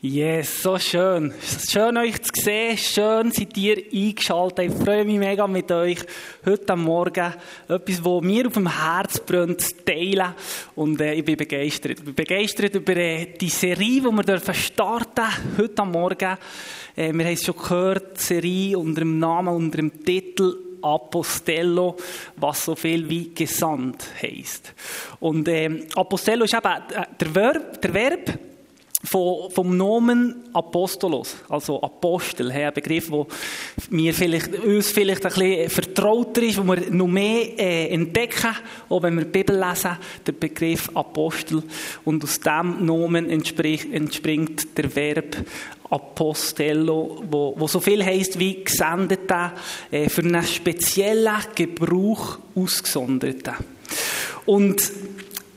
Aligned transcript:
Yes, 0.00 0.62
so 0.62 0.78
schön. 0.78 1.34
Schön 1.68 1.96
euch 1.96 2.22
zu 2.22 2.30
sehen. 2.32 2.78
Schön 2.78 3.32
seid 3.32 3.56
ihr 3.56 3.82
eingeschaltet. 3.92 4.70
Ich 4.70 4.84
freue 4.84 5.04
mich 5.04 5.18
mega 5.18 5.44
mit 5.48 5.72
euch 5.72 5.98
heute 6.46 6.76
Morgen 6.76 7.34
etwas, 7.66 8.04
was 8.04 8.22
mir 8.22 8.46
auf 8.46 8.52
dem 8.52 8.80
Herz 8.80 9.18
brennt, 9.18 9.60
zu 9.60 9.84
teilen. 9.84 10.36
Und 10.76 11.00
äh, 11.00 11.14
ich 11.14 11.24
bin 11.24 11.36
begeistert. 11.36 11.98
Ich 11.98 12.04
bin 12.04 12.14
begeistert 12.14 12.76
über 12.76 12.96
äh, 12.96 13.26
die 13.40 13.48
Serie, 13.48 14.00
die 14.00 14.02
wir 14.02 14.22
dürfen 14.22 14.54
starten 14.54 15.26
heute 15.58 15.84
Morgen. 15.84 16.38
Äh, 16.94 17.12
wir 17.12 17.24
haben 17.24 17.34
es 17.34 17.44
schon 17.44 17.56
gehört, 17.56 18.18
die 18.20 18.22
Serie 18.22 18.78
unter 18.78 19.00
dem 19.00 19.18
Namen, 19.18 19.48
unter 19.48 19.78
dem 19.78 20.04
Titel 20.04 20.58
Apostello, 20.80 21.96
was 22.36 22.64
so 22.66 22.76
viel 22.76 23.10
wie 23.10 23.34
gesandt 23.34 24.06
heisst. 24.22 24.74
Und 25.18 25.48
äh, 25.48 25.88
Apostello 25.96 26.44
ist 26.44 26.54
eben 26.54 26.68
äh, 26.68 27.04
der 27.18 27.34
Verb, 27.34 27.82
der 27.82 27.94
Verb 27.94 28.38
vom, 29.04 29.76
Nomen 29.76 30.50
Apostolos, 30.52 31.36
also 31.48 31.80
Apostel, 31.80 32.50
ein 32.50 32.74
Begriff, 32.74 33.08
der 33.08 33.26
mir 33.90 34.12
vielleicht, 34.12 34.58
uns 34.58 34.90
vielleicht 34.90 35.24
ein 35.24 35.32
bisschen 35.32 35.70
vertrauter 35.70 36.42
ist, 36.42 36.58
wo 36.58 36.64
wir 36.64 36.90
noch 36.90 37.06
mehr 37.06 37.58
äh, 37.58 37.88
entdecken, 37.88 38.56
auch 38.88 39.02
wenn 39.02 39.16
wir 39.16 39.24
die 39.24 39.30
Bibel 39.30 39.56
lesen, 39.56 39.96
der 40.26 40.32
Begriff 40.32 40.90
Apostel. 40.94 41.62
Und 42.04 42.24
aus 42.24 42.40
diesem 42.40 42.84
Nomen 42.84 43.30
entspringt, 43.30 44.76
der 44.76 44.94
Verb 44.96 45.36
Apostello, 45.90 47.22
wo, 47.30 47.54
wo 47.56 47.66
so 47.66 47.80
viel 47.80 48.04
heisst 48.04 48.38
wie 48.38 48.64
Gesendete, 48.64 49.52
äh, 49.90 50.08
für 50.08 50.22
einen 50.22 50.42
speziellen 50.42 51.38
Gebrauch 51.54 52.38
ausgesonderte. 52.54 53.54
Und 54.44 54.92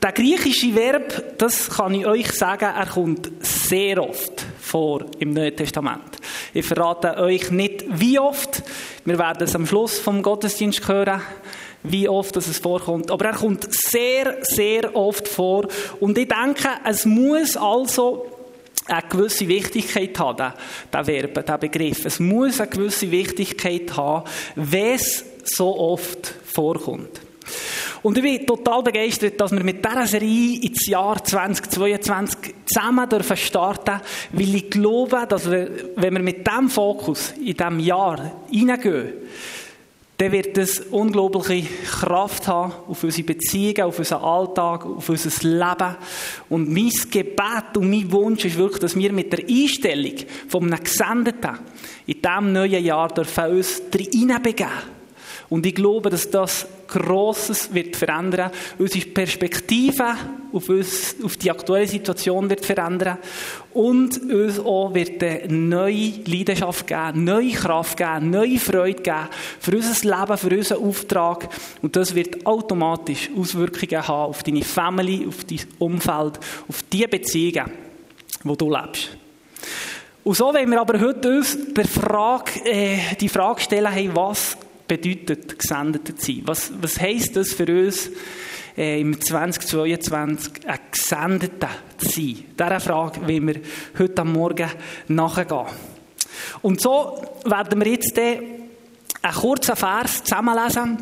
der 0.01 0.11
griechische 0.13 0.73
Verb, 0.73 1.37
das 1.37 1.69
kann 1.69 1.93
ich 1.93 2.05
euch 2.05 2.31
sagen, 2.31 2.73
er 2.75 2.87
kommt 2.87 3.29
sehr 3.39 4.01
oft 4.01 4.45
vor 4.59 5.05
im 5.19 5.33
Neuen 5.33 5.55
Testament. 5.55 6.17
Ich 6.53 6.65
verrate 6.65 7.17
euch 7.17 7.51
nicht, 7.51 7.85
wie 7.87 8.17
oft. 8.17 8.63
Wir 9.05 9.19
werden 9.19 9.43
es 9.43 9.55
am 9.55 9.67
Schluss 9.67 9.99
vom 9.99 10.23
Gottesdienst 10.23 10.87
hören, 10.87 11.21
wie 11.83 12.09
oft 12.09 12.35
es 12.37 12.57
vorkommt. 12.57 13.11
Aber 13.11 13.25
er 13.25 13.35
kommt 13.35 13.67
sehr, 13.71 14.37
sehr 14.41 14.95
oft 14.95 15.27
vor. 15.27 15.67
Und 15.99 16.17
ich 16.17 16.27
denke, 16.27 16.69
es 16.83 17.05
muss 17.05 17.55
also 17.55 18.25
eine 18.87 19.03
gewisse 19.07 19.47
Wichtigkeit 19.47 20.17
haben, 20.17 20.53
der, 20.91 21.07
Verb, 21.07 21.45
der 21.45 21.57
Begriff. 21.59 22.05
Es 22.05 22.19
muss 22.19 22.59
eine 22.59 22.69
gewisse 22.69 23.11
Wichtigkeit 23.11 23.95
haben, 23.95 24.27
wenn 24.55 24.95
es 24.95 25.23
so 25.43 25.77
oft 25.77 26.33
vorkommt. 26.45 27.21
Und 28.03 28.17
ich 28.17 28.23
bin 28.23 28.47
total 28.47 28.81
begeistert, 28.81 29.39
dass 29.39 29.51
wir 29.51 29.63
mit 29.63 29.85
dieser 29.85 30.07
Serie 30.07 30.59
ins 30.61 30.87
Jahr 30.87 31.23
2022 31.23 32.55
zusammen 32.65 33.07
dürfen 33.07 33.37
starten, 33.37 34.01
weil 34.31 34.55
ich 34.55 34.69
glaube, 34.69 35.25
dass 35.29 35.49
wir, 35.49 35.69
wenn 35.97 36.13
wir 36.13 36.23
mit 36.23 36.47
diesem 36.47 36.69
Fokus 36.69 37.33
in 37.37 37.55
diesem 37.55 37.79
Jahr 37.79 38.31
hineingehen, 38.49 39.13
dann 40.17 40.31
wird 40.31 40.57
es 40.57 40.79
unglaubliche 40.79 41.67
Kraft 41.83 42.47
haben 42.47 42.73
auf 42.87 43.03
unsere 43.03 43.25
Beziehungen, 43.25 43.81
auf 43.81 43.97
unseren 43.97 44.21
Alltag, 44.21 44.85
auf 44.85 45.09
unser 45.09 45.47
Leben. 45.47 45.95
Und 46.49 46.71
mein 46.71 46.91
Gebet 47.09 47.75
und 47.75 47.89
mein 47.89 48.11
Wunsch 48.11 48.45
ist 48.45 48.57
wirklich, 48.57 48.79
dass 48.79 48.95
wir 48.95 49.11
mit 49.13 49.33
der 49.33 49.47
Einstellung 49.47 50.13
einem 50.53 50.83
Gesendeten 50.83 51.59
in 52.05 52.21
diesem 52.21 52.53
neuen 52.53 52.83
Jahr 52.83 53.07
dürfen 53.09 53.45
uns 53.45 53.81
hineinbegeben 53.91 55.01
und 55.51 55.65
ich 55.65 55.75
glaube, 55.75 56.09
dass 56.09 56.29
das 56.29 56.65
Grosses 56.91 57.73
wird 57.73 57.95
verändern. 57.95 58.51
Unsere 58.77 59.05
Perspektive 59.07 60.15
auf, 60.51 60.67
uns, 60.69 61.15
auf 61.23 61.37
die 61.37 61.49
aktuelle 61.49 61.87
Situation 61.87 62.49
wird 62.49 62.65
verändern. 62.65 63.17
Und 63.73 64.21
uns 64.31 64.59
auch 64.59 64.93
wird 64.93 65.23
eine 65.23 65.53
neue 65.53 66.11
Leidenschaft 66.25 66.85
geben, 66.85 67.23
neue 67.23 67.53
Kraft 67.53 67.97
geben, 67.97 68.29
neue 68.29 68.59
Freude 68.59 69.01
geben 69.01 69.29
für 69.59 69.75
unser 69.75 70.19
Leben, 70.19 70.37
für 70.37 70.55
unseren 70.55 70.83
Auftrag. 70.83 71.49
Und 71.81 71.95
das 71.95 72.13
wird 72.13 72.45
automatisch 72.45 73.29
Auswirkungen 73.37 74.07
haben 74.07 74.29
auf 74.29 74.43
deine 74.43 74.63
Family, 74.63 75.25
auf 75.27 75.45
dein 75.45 75.61
Umfeld, 75.79 76.39
auf 76.67 76.83
die 76.91 77.07
Beziehungen, 77.07 77.71
wo 78.43 78.55
du 78.55 78.69
lebst. 78.69 79.17
Und 80.23 80.35
so 80.35 80.53
wollen 80.53 80.69
wir 80.69 80.81
aber 80.81 80.99
heute 80.99 81.29
uns 81.29 81.57
der 81.73 81.87
Frage, 81.87 82.63
äh, 82.65 83.15
die 83.19 83.29
Frage 83.29 83.61
stellen, 83.61 83.91
hey, 83.91 84.09
was 84.13 84.55
bedeutet, 84.91 85.57
gesendet 85.57 86.19
zu 86.19 86.25
sein? 86.25 86.41
Was, 86.43 86.71
was 86.81 86.99
heisst 86.99 87.37
das 87.37 87.53
für 87.53 87.65
uns, 87.65 88.11
äh, 88.77 88.99
im 88.99 89.21
2022 89.21 90.67
ein 90.67 90.79
Gesendeter 90.91 91.69
zu 91.97 92.09
sein? 92.09 92.43
Dieser 92.59 92.79
Frage 92.81 93.21
wollen 93.21 93.47
wir 93.47 93.61
heute 93.97 94.21
am 94.21 94.33
Morgen 94.33 94.69
nachgehen. 95.07 95.65
Und 96.61 96.81
so 96.81 97.23
werden 97.45 97.79
wir 97.79 97.89
jetzt 97.89 98.19
einen 98.19 99.33
kurzen 99.33 99.77
Vers 99.77 100.25
zusammenlesen, 100.25 100.97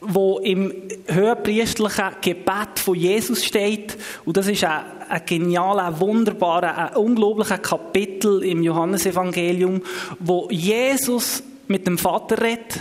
wo 0.00 0.38
im 0.38 0.72
höherpriestlichen 1.06 2.12
Gebet 2.22 2.78
von 2.78 2.94
Jesus 2.94 3.44
steht. 3.44 3.98
Und 4.24 4.38
das 4.38 4.48
ist 4.48 4.64
ein, 4.64 4.80
ein 5.10 5.22
genialer, 5.26 5.88
ein 5.88 6.00
wunderbarer, 6.00 6.92
ein 6.92 6.96
unglaublicher 6.96 7.58
Kapitel 7.58 8.42
im 8.44 8.62
Johannesevangelium, 8.62 9.82
wo 10.20 10.48
Jesus 10.50 11.42
mit 11.68 11.86
dem 11.86 11.98
Vater 11.98 12.40
redet 12.40 12.80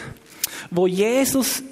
wo 0.72 0.88
Jesus 0.88 1.64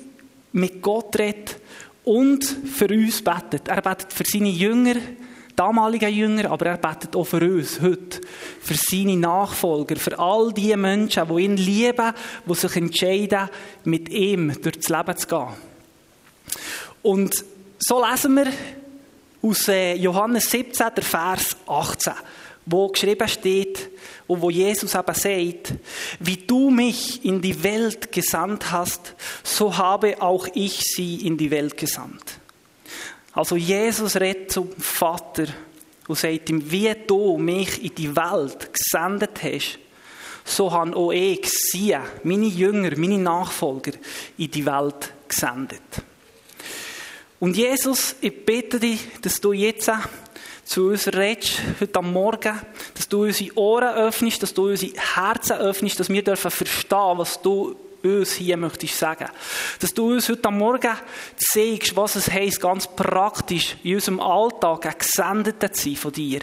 mit 0.52 0.82
Gott 0.82 1.18
redet 1.18 1.60
und 2.04 2.44
für 2.44 2.88
uns 2.88 3.22
betet. 3.22 3.68
Er 3.68 3.82
betet 3.82 4.14
für 4.14 4.24
seine 4.26 4.50
Jünger, 4.50 4.96
damalige 5.56 6.08
Jünger, 6.08 6.52
aber 6.52 6.68
er 6.68 6.78
betet 6.78 7.16
auch 7.16 7.26
für 7.26 7.42
uns 7.42 7.82
heute, 7.82 8.22
für 8.62 8.76
seine 8.76 9.18
Nachfolger, 9.18 9.98
für 9.98 10.18
all 10.18 10.54
die 10.54 10.76
Menschen, 10.76 11.28
die 11.28 11.44
ihn 11.44 11.58
lieben, 11.58 12.14
die 12.46 12.54
sich 12.56 12.76
entscheiden, 12.76 13.50
mit 13.84 14.10
ihm 14.10 14.54
durchs 14.62 14.90
Leben 14.90 15.18
zu 15.18 15.28
gehen. 15.28 15.48
Und 17.02 17.44
so 17.80 18.04
lesen 18.06 18.36
wir 18.36 18.48
aus 19.42 19.68
äh, 19.68 19.96
Johannes 19.96 20.50
17, 20.50 20.88
der 20.96 21.04
Vers 21.04 21.58
18, 21.68 22.14
wo 22.68 22.90
geschrieben 22.90 23.28
steht, 23.28 23.90
und 24.28 24.42
wo 24.42 24.50
Jesus 24.50 24.94
aber 24.94 25.14
sagt, 25.14 25.74
wie 26.20 26.38
du 26.38 26.70
mich 26.70 27.24
in 27.24 27.42
die 27.42 27.64
Welt 27.64 28.12
gesandt 28.12 28.72
hast, 28.72 29.16
so 29.42 29.78
habe 29.78 30.22
auch 30.22 30.48
ich 30.54 30.82
sie 30.82 31.26
in 31.26 31.38
die 31.38 31.50
Welt 31.50 31.78
gesandt. 31.78 32.40
Also 33.32 33.56
Jesus 33.56 34.18
redet 34.18 34.52
zum 34.52 34.70
Vater 34.78 35.46
und 36.08 36.18
sagt 36.18 36.50
ihm, 36.50 36.70
wie 36.70 36.94
du 37.08 37.38
mich 37.38 37.84
in 37.84 37.96
die 37.96 38.16
Welt 38.16 38.72
gesendet 38.74 39.42
hast, 39.42 39.80
so 40.44 40.72
haben 40.72 40.94
auch 40.94 41.12
ich 41.12 41.48
sie, 41.50 41.96
meine 42.24 42.46
Jünger, 42.46 42.98
meine 42.98 43.18
Nachfolger, 43.18 43.92
in 44.38 44.52
die 44.52 44.66
Welt 44.66 45.14
gesendet. 45.28 45.82
Und 47.40 47.56
Jesus, 47.56 48.16
ich 48.22 48.46
bitte 48.46 48.80
dich, 48.80 49.00
dass 49.22 49.40
du 49.40 49.54
jetzt 49.54 49.92
zu 50.68 50.88
uns 50.88 51.08
redest, 51.08 51.62
heute 51.80 52.00
am 52.00 52.12
Morgen, 52.12 52.60
dass 52.94 53.08
du 53.08 53.24
unsere 53.24 53.58
Ohren 53.58 53.96
öffnest, 53.96 54.44
dass 54.44 54.54
du 54.54 54.68
unsere 54.68 54.92
Herzen 55.16 55.58
öffnest, 55.58 56.00
dass 56.00 56.10
wir 56.10 56.24
dürfen 56.24 56.52
verstehen, 56.52 57.18
was 57.18 57.42
du 57.42 57.76
uns 58.04 58.34
hier 58.34 58.58
möchtest 58.58 58.98
sagen. 58.98 59.28
Dass 59.80 59.94
du 59.94 60.12
uns 60.14 60.30
heute 60.30 60.46
am 60.50 60.58
Morgen 60.58 60.96
zeigst, 61.38 61.96
was 61.96 62.16
es 62.16 62.30
heisst, 62.30 62.62
ganz 62.62 62.88
praktisch 62.88 63.78
in 63.84 63.96
unserem 63.96 64.20
Alltag 64.20 64.86
ein 64.86 64.96
Gesendeter 65.00 65.72
zu 65.72 65.86
sein 65.86 65.96
von 65.96 66.12
dir. 66.12 66.42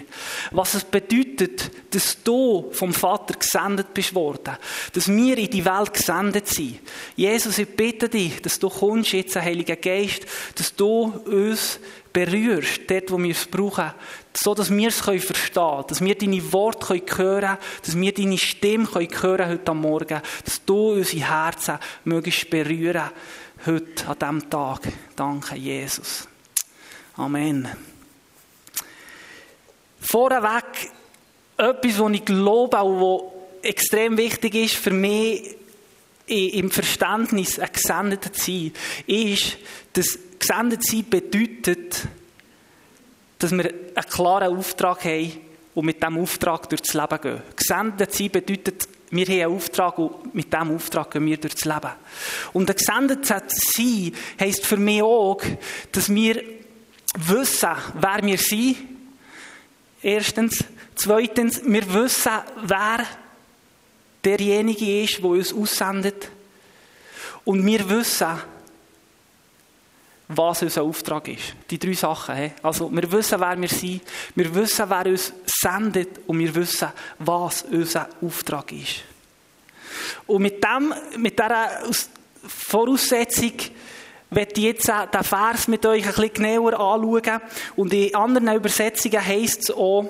Was 0.51 0.75
es 0.75 0.85
bedeutet, 0.85 1.71
dass 1.91 2.23
du 2.23 2.71
vom 2.73 2.93
Vater 2.93 3.35
gesendet 3.35 3.95
bist 3.95 4.15
worden. 4.15 4.57
Dass 4.95 5.09
wir 5.09 5.39
in 5.39 5.51
die 5.51 5.65
Welt 5.65 5.93
gesendet 5.93 6.49
sind. 6.49 6.81
Jesus, 7.15 7.59
ich 7.59 7.69
bitte 7.69 8.09
dich, 8.09 8.41
dass 8.43 8.59
du 8.59 8.69
kommst 8.69 9.13
jetzt, 9.13 9.37
Heiliger 9.37 9.77
Geist, 9.77 10.27
dass 10.57 10.75
du 10.75 11.13
uns 11.27 11.79
berührst, 12.15 12.83
dort, 12.89 13.11
wo 13.11 13.23
wir 13.23 13.33
es 13.33 13.45
brauchen, 13.45 13.93
so 14.33 14.55
dass 14.55 14.71
wir 14.71 14.89
es 14.89 15.01
verstehen 15.01 15.43
können, 15.53 15.85
dass 15.89 16.01
wir 16.01 16.15
deine 16.15 16.53
Worte 16.53 16.95
hören 16.95 17.05
können, 17.07 17.59
dass 17.85 17.99
wir 17.99 18.15
deine 18.15 18.39
Stimme 18.39 18.89
hören 18.95 19.49
heute 19.49 19.71
am 19.71 19.81
Morgen, 19.81 20.23
dass 20.45 20.65
du 20.65 20.93
unsere 20.93 21.29
Herzen 21.29 21.79
möglichst 22.05 22.49
berühren 22.49 23.11
heute 23.67 24.07
an 24.07 24.19
diesem 24.19 24.51
Tag. 24.51 24.81
Danke, 25.17 25.57
Jesus. 25.57 26.29
Amen. 27.17 27.69
Vorweg 30.01 30.93
etwas, 31.57 31.99
was 31.99 32.13
ich 32.13 32.25
glaube, 32.25 32.79
auch 32.79 33.33
was 33.63 33.65
extrem 33.65 34.17
wichtig 34.17 34.55
ist 34.55 34.77
für 34.77 34.91
mich 34.91 35.57
im 36.27 36.71
Verständnis, 36.71 37.59
ein 37.59 37.71
Gesendeter 37.73 38.33
zu 38.33 38.41
sein, 38.41 38.73
ist, 39.07 39.59
dass 39.93 40.19
gesendet 40.47 40.85
sein 40.85 41.05
bedeutet, 41.09 42.07
dass 43.39 43.53
wir 43.53 43.65
einen 43.95 44.11
klaren 44.11 44.57
Auftrag 44.57 45.05
haben 45.05 45.33
und 45.75 45.87
mit 45.87 46.03
diesem 46.03 46.19
Auftrag 46.19 46.69
durchs 46.69 46.95
Leben 46.95 47.21
gehen. 47.21 47.43
Gesendet 47.57 48.13
sein 48.13 48.31
bedeutet, 48.31 48.89
wir 49.11 49.27
haben 49.27 49.33
einen 49.33 49.57
Auftrag 49.57 49.99
und 49.99 50.35
mit 50.35 50.53
diesem 50.53 50.75
Auftrag 50.75 51.11
gehen 51.11 51.27
wir 51.27 51.37
durchs 51.37 51.65
Leben. 51.65 51.91
Und 52.53 52.69
ein 52.69 52.77
gesendet 52.77 53.27
sein 53.27 54.13
heisst 54.39 54.67
für 54.67 54.77
mich 54.77 55.03
auch, 55.03 55.41
dass 55.93 56.13
wir 56.13 56.43
wissen, 57.17 57.71
wer 58.01 58.23
wir 58.23 58.39
sind. 58.39 58.77
Erstens, 60.03 60.65
Zweitens, 60.95 61.61
wir 61.65 61.93
wissen, 61.93 62.33
wer 62.63 63.05
derjenige 64.25 65.03
ist, 65.03 65.19
der 65.19 65.25
uns 65.25 65.53
aussendet. 65.53 66.31
Und 67.45 67.67
wir 67.67 67.89
wissen, 67.91 68.29
was 70.29 70.63
unser 70.63 70.83
Auftrag 70.83 71.29
ist. 71.29 71.55
Die 71.71 71.79
drei 71.79 71.93
Sachen. 71.93 72.53
Also, 72.63 72.91
wir 72.91 73.11
wissen, 73.13 73.41
wer 73.41 73.61
wir 73.61 73.69
sind, 73.69 74.03
wir 74.35 74.55
wissen, 74.55 74.89
wer 74.89 75.07
uns 75.07 75.33
sendet 75.47 76.21
und 76.27 76.39
wir 76.39 76.55
wissen, 76.55 76.89
was 77.19 77.63
unser 77.63 78.09
Auftrag 78.23 78.73
ist. 78.73 79.03
Und 80.27 80.43
mit, 80.43 80.63
dem, 80.65 80.95
mit 81.19 81.39
dieser 81.39 81.71
Voraussetzung 82.47 83.53
werde 84.31 84.53
ich 84.57 84.65
jetzt 84.65 84.89
den 84.89 85.25
Vers 85.25 85.69
mit 85.69 85.85
euch 85.87 86.05
ein 86.05 86.09
bisschen 86.09 86.33
genauer 86.33 86.73
anschauen. 86.73 87.41
Und 87.77 87.93
in 87.93 88.15
anderen 88.15 88.57
Übersetzungen 88.57 89.25
heisst 89.25 89.65
es 89.65 89.71
auch, 89.71 90.07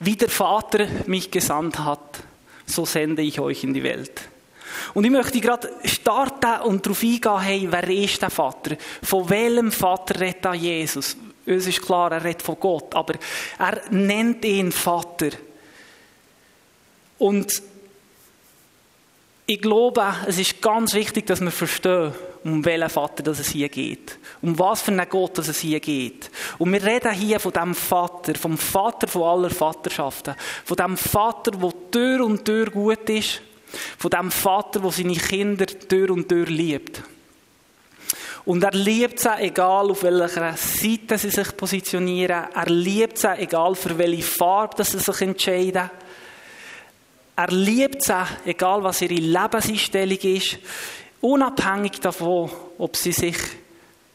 wie 0.00 0.16
der 0.16 0.28
Vater 0.28 0.86
mich 1.06 1.30
gesandt 1.30 1.78
hat, 1.78 2.20
so 2.66 2.84
sende 2.84 3.22
ich 3.22 3.40
euch 3.40 3.64
in 3.64 3.74
die 3.74 3.82
Welt. 3.82 4.22
Und 4.94 5.04
ich 5.04 5.10
möchte 5.10 5.40
gerade 5.40 5.70
starten 5.84 6.62
und 6.62 6.84
darauf 6.84 7.02
eingehen, 7.02 7.40
hey, 7.40 7.68
wer 7.70 7.88
ist 7.88 8.22
der 8.22 8.30
Vater? 8.30 8.76
Von 9.02 9.28
welchem 9.30 9.72
Vater 9.72 10.20
redet 10.20 10.44
da 10.44 10.54
Jesus? 10.54 11.16
Uns 11.46 11.66
ist 11.66 11.82
klar, 11.82 12.12
er 12.12 12.24
redet 12.24 12.42
von 12.42 12.60
Gott, 12.60 12.94
aber 12.94 13.14
er 13.58 13.80
nennt 13.90 14.44
ihn 14.44 14.70
Vater. 14.70 15.30
Und 17.18 17.62
ich 19.46 19.62
glaube, 19.62 20.04
es 20.26 20.38
ist 20.38 20.60
ganz 20.60 20.92
wichtig, 20.92 21.26
dass 21.26 21.40
wir 21.40 21.50
verstehen, 21.50 22.12
um 22.44 22.64
welchen 22.64 22.90
Vater 22.90 23.22
dass 23.22 23.38
es 23.38 23.48
hier 23.48 23.70
geht. 23.70 24.18
Um 24.42 24.58
was 24.58 24.82
für 24.82 24.92
einen 24.92 25.08
Gott 25.08 25.38
dass 25.38 25.48
es 25.48 25.60
hier 25.60 25.80
geht. 25.80 26.30
Und 26.58 26.72
wir 26.72 26.82
reden 26.82 27.12
hier 27.12 27.40
von 27.40 27.52
dem 27.52 27.74
Vater, 27.74 28.34
vom 28.34 28.58
Vater 28.58 29.08
von 29.08 29.22
aller 29.22 29.50
Vaterschaften. 29.50 30.34
Von 30.64 30.76
dem 30.76 30.96
Vater, 30.96 31.52
der 31.52 31.72
Tür 31.90 32.26
und 32.26 32.44
Tür 32.44 32.66
gut 32.66 33.08
ist. 33.08 33.40
Von 33.98 34.10
dem 34.10 34.30
Vater, 34.30 34.80
der 34.80 34.90
seine 34.90 35.14
Kinder 35.14 35.66
Tür 35.66 36.10
und 36.10 36.28
Tür 36.28 36.46
liebt. 36.46 37.02
Und 38.44 38.62
er 38.62 38.72
liebt 38.72 39.20
sie, 39.20 39.28
egal 39.40 39.90
auf 39.90 40.02
welcher 40.02 40.56
Seite 40.56 41.18
sie 41.18 41.28
sich 41.28 41.54
positionieren. 41.54 42.46
Er 42.54 42.66
liebt 42.66 43.18
sie, 43.18 43.28
egal 43.36 43.74
für 43.74 43.98
welche 43.98 44.22
Farbe 44.22 44.84
sie 44.84 44.98
sich 44.98 45.20
entscheiden. 45.20 45.90
Er 47.36 47.48
liebt 47.48 48.02
sie, 48.02 48.26
egal 48.46 48.82
was 48.82 49.02
ihre 49.02 49.14
Lebenseinstellung 49.14 50.18
ist. 50.18 50.58
Unabhängig 51.20 52.00
davon, 52.00 52.50
ob 52.78 52.96
sie 52.96 53.12
sich 53.12 53.36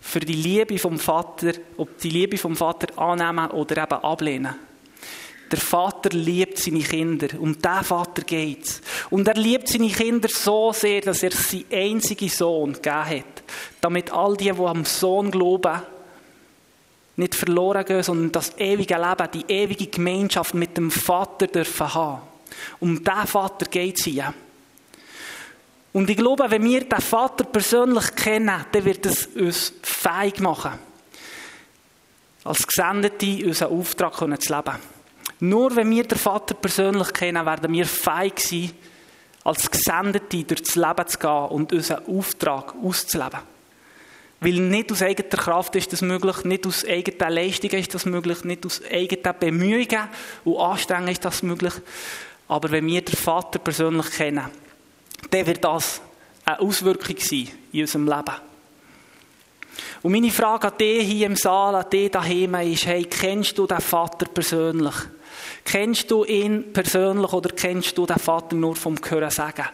für 0.01 0.19
die 0.19 0.33
Liebe 0.33 0.79
vom 0.79 0.97
Vater, 0.97 1.53
ob 1.77 1.97
die 2.00 2.09
Liebe 2.09 2.38
vom 2.38 2.55
Vater 2.55 2.97
annehmen 3.00 3.51
oder 3.51 3.83
eben 3.83 4.03
ablehnen. 4.03 4.55
Der 5.53 5.61
Vater 5.61 6.09
liebt 6.09 6.57
seine 6.57 6.79
Kinder. 6.79 7.27
Um 7.39 7.53
diesen 7.53 7.83
Vater 7.83 8.23
geht 8.23 8.65
es. 8.65 8.81
Und 9.11 9.27
er 9.27 9.35
liebt 9.35 9.67
seine 9.67 9.89
Kinder 9.89 10.27
so 10.27 10.73
sehr, 10.73 11.01
dass 11.01 11.21
er 11.21 11.29
seinen 11.29 11.65
einzigen 11.71 12.27
Sohn 12.27 12.73
gegeben 12.73 13.05
hat. 13.05 13.44
Damit 13.79 14.11
all 14.11 14.35
die, 14.35 14.51
die 14.51 14.59
am 14.59 14.83
Sohn 14.83 15.29
glauben, 15.29 15.79
nicht 17.17 17.35
verloren 17.35 17.85
gehen, 17.85 18.01
sondern 18.01 18.31
das 18.31 18.57
ewige 18.57 18.95
Leben, 18.95 19.29
die 19.31 19.45
ewige 19.53 19.85
Gemeinschaft 19.85 20.55
mit 20.55 20.75
dem 20.75 20.89
Vater 20.89 21.45
dürfen 21.45 21.94
haben. 21.94 22.23
Um 22.79 23.03
diesen 23.03 23.27
Vater 23.27 23.67
geht 23.67 24.00
es 24.00 24.05
hier. 24.05 24.33
Und 25.91 26.09
ich 26.09 26.17
glaube, 26.17 26.50
wenn 26.50 26.63
wir 26.63 26.83
den 26.83 27.00
Vater 27.00 27.44
persönlich 27.44 28.15
kennen, 28.15 28.65
dann 28.71 28.85
wird 28.85 29.05
es 29.05 29.27
uns 29.27 29.71
fähig 29.83 30.39
machen, 30.39 30.79
als 32.44 32.65
Gesendete 32.65 33.45
unseren 33.45 33.79
Auftrag 33.79 34.15
zu 34.15 34.25
leben. 34.25 34.92
Nur 35.43 35.75
wenn 35.75 35.91
wir 35.91 36.05
den 36.05 36.17
Vater 36.17 36.53
persönlich 36.53 37.11
kennen, 37.11 37.45
werden 37.45 37.73
wir 37.73 37.85
fähig 37.85 38.39
sein, 38.39 38.71
als 39.43 39.69
Gesendete 39.69 40.45
durchs 40.45 40.77
Leben 40.77 41.05
zu 41.05 41.17
gehen 41.17 41.47
und 41.49 41.73
unseren 41.73 42.05
Auftrag 42.07 42.73
auszuleben. 42.81 43.41
Weil 44.39 44.53
nicht 44.53 44.89
aus 44.93 45.01
eigener 45.01 45.27
Kraft 45.27 45.75
ist 45.75 45.91
das 45.91 46.01
möglich, 46.01 46.45
nicht 46.45 46.65
aus 46.65 46.85
eigener 46.85 47.29
Leistung 47.29 47.71
ist 47.71 47.93
das 47.93 48.05
möglich, 48.05 48.45
nicht 48.45 48.65
aus 48.65 48.81
eigenen 48.89 49.35
Bemühungen 49.37 50.07
und 50.45 50.57
Anstrengungen 50.59 51.11
ist 51.11 51.25
das 51.25 51.43
möglich. 51.43 51.73
Aber 52.47 52.71
wenn 52.71 52.87
wir 52.87 53.01
den 53.01 53.17
Vater 53.17 53.59
persönlich 53.59 54.11
kennen, 54.11 54.45
dann 55.29 55.45
wird 55.45 55.61
das 55.61 55.99
eine 56.45 56.61
Auswirkung 56.61 57.17
sein 57.19 57.49
in 57.73 57.81
unserem 57.81 58.07
Leben. 58.07 58.35
Und 60.03 60.11
meine 60.13 60.31
Frage 60.31 60.69
an 60.69 60.77
dich 60.77 61.05
hier 61.05 61.25
im 61.25 61.35
Saal, 61.35 61.75
an 61.75 61.89
dich 61.89 62.11
daheim 62.11 62.55
ist, 62.55 62.85
hey, 62.85 63.03
kennst 63.03 63.57
du 63.57 63.67
den 63.67 63.81
Vater 63.81 64.25
persönlich? 64.27 64.95
Kennst 65.65 66.12
du 66.12 66.25
ihn 66.25 66.74
persönlich 66.74 67.31
oder 67.31 67.50
kennst 67.50 67.98
du 67.98 68.06
den 68.06 68.18
Vater 68.18 68.56
nur 68.56 68.75
vom 68.75 68.98
Hören 69.07 69.31
sagen? 69.31 69.65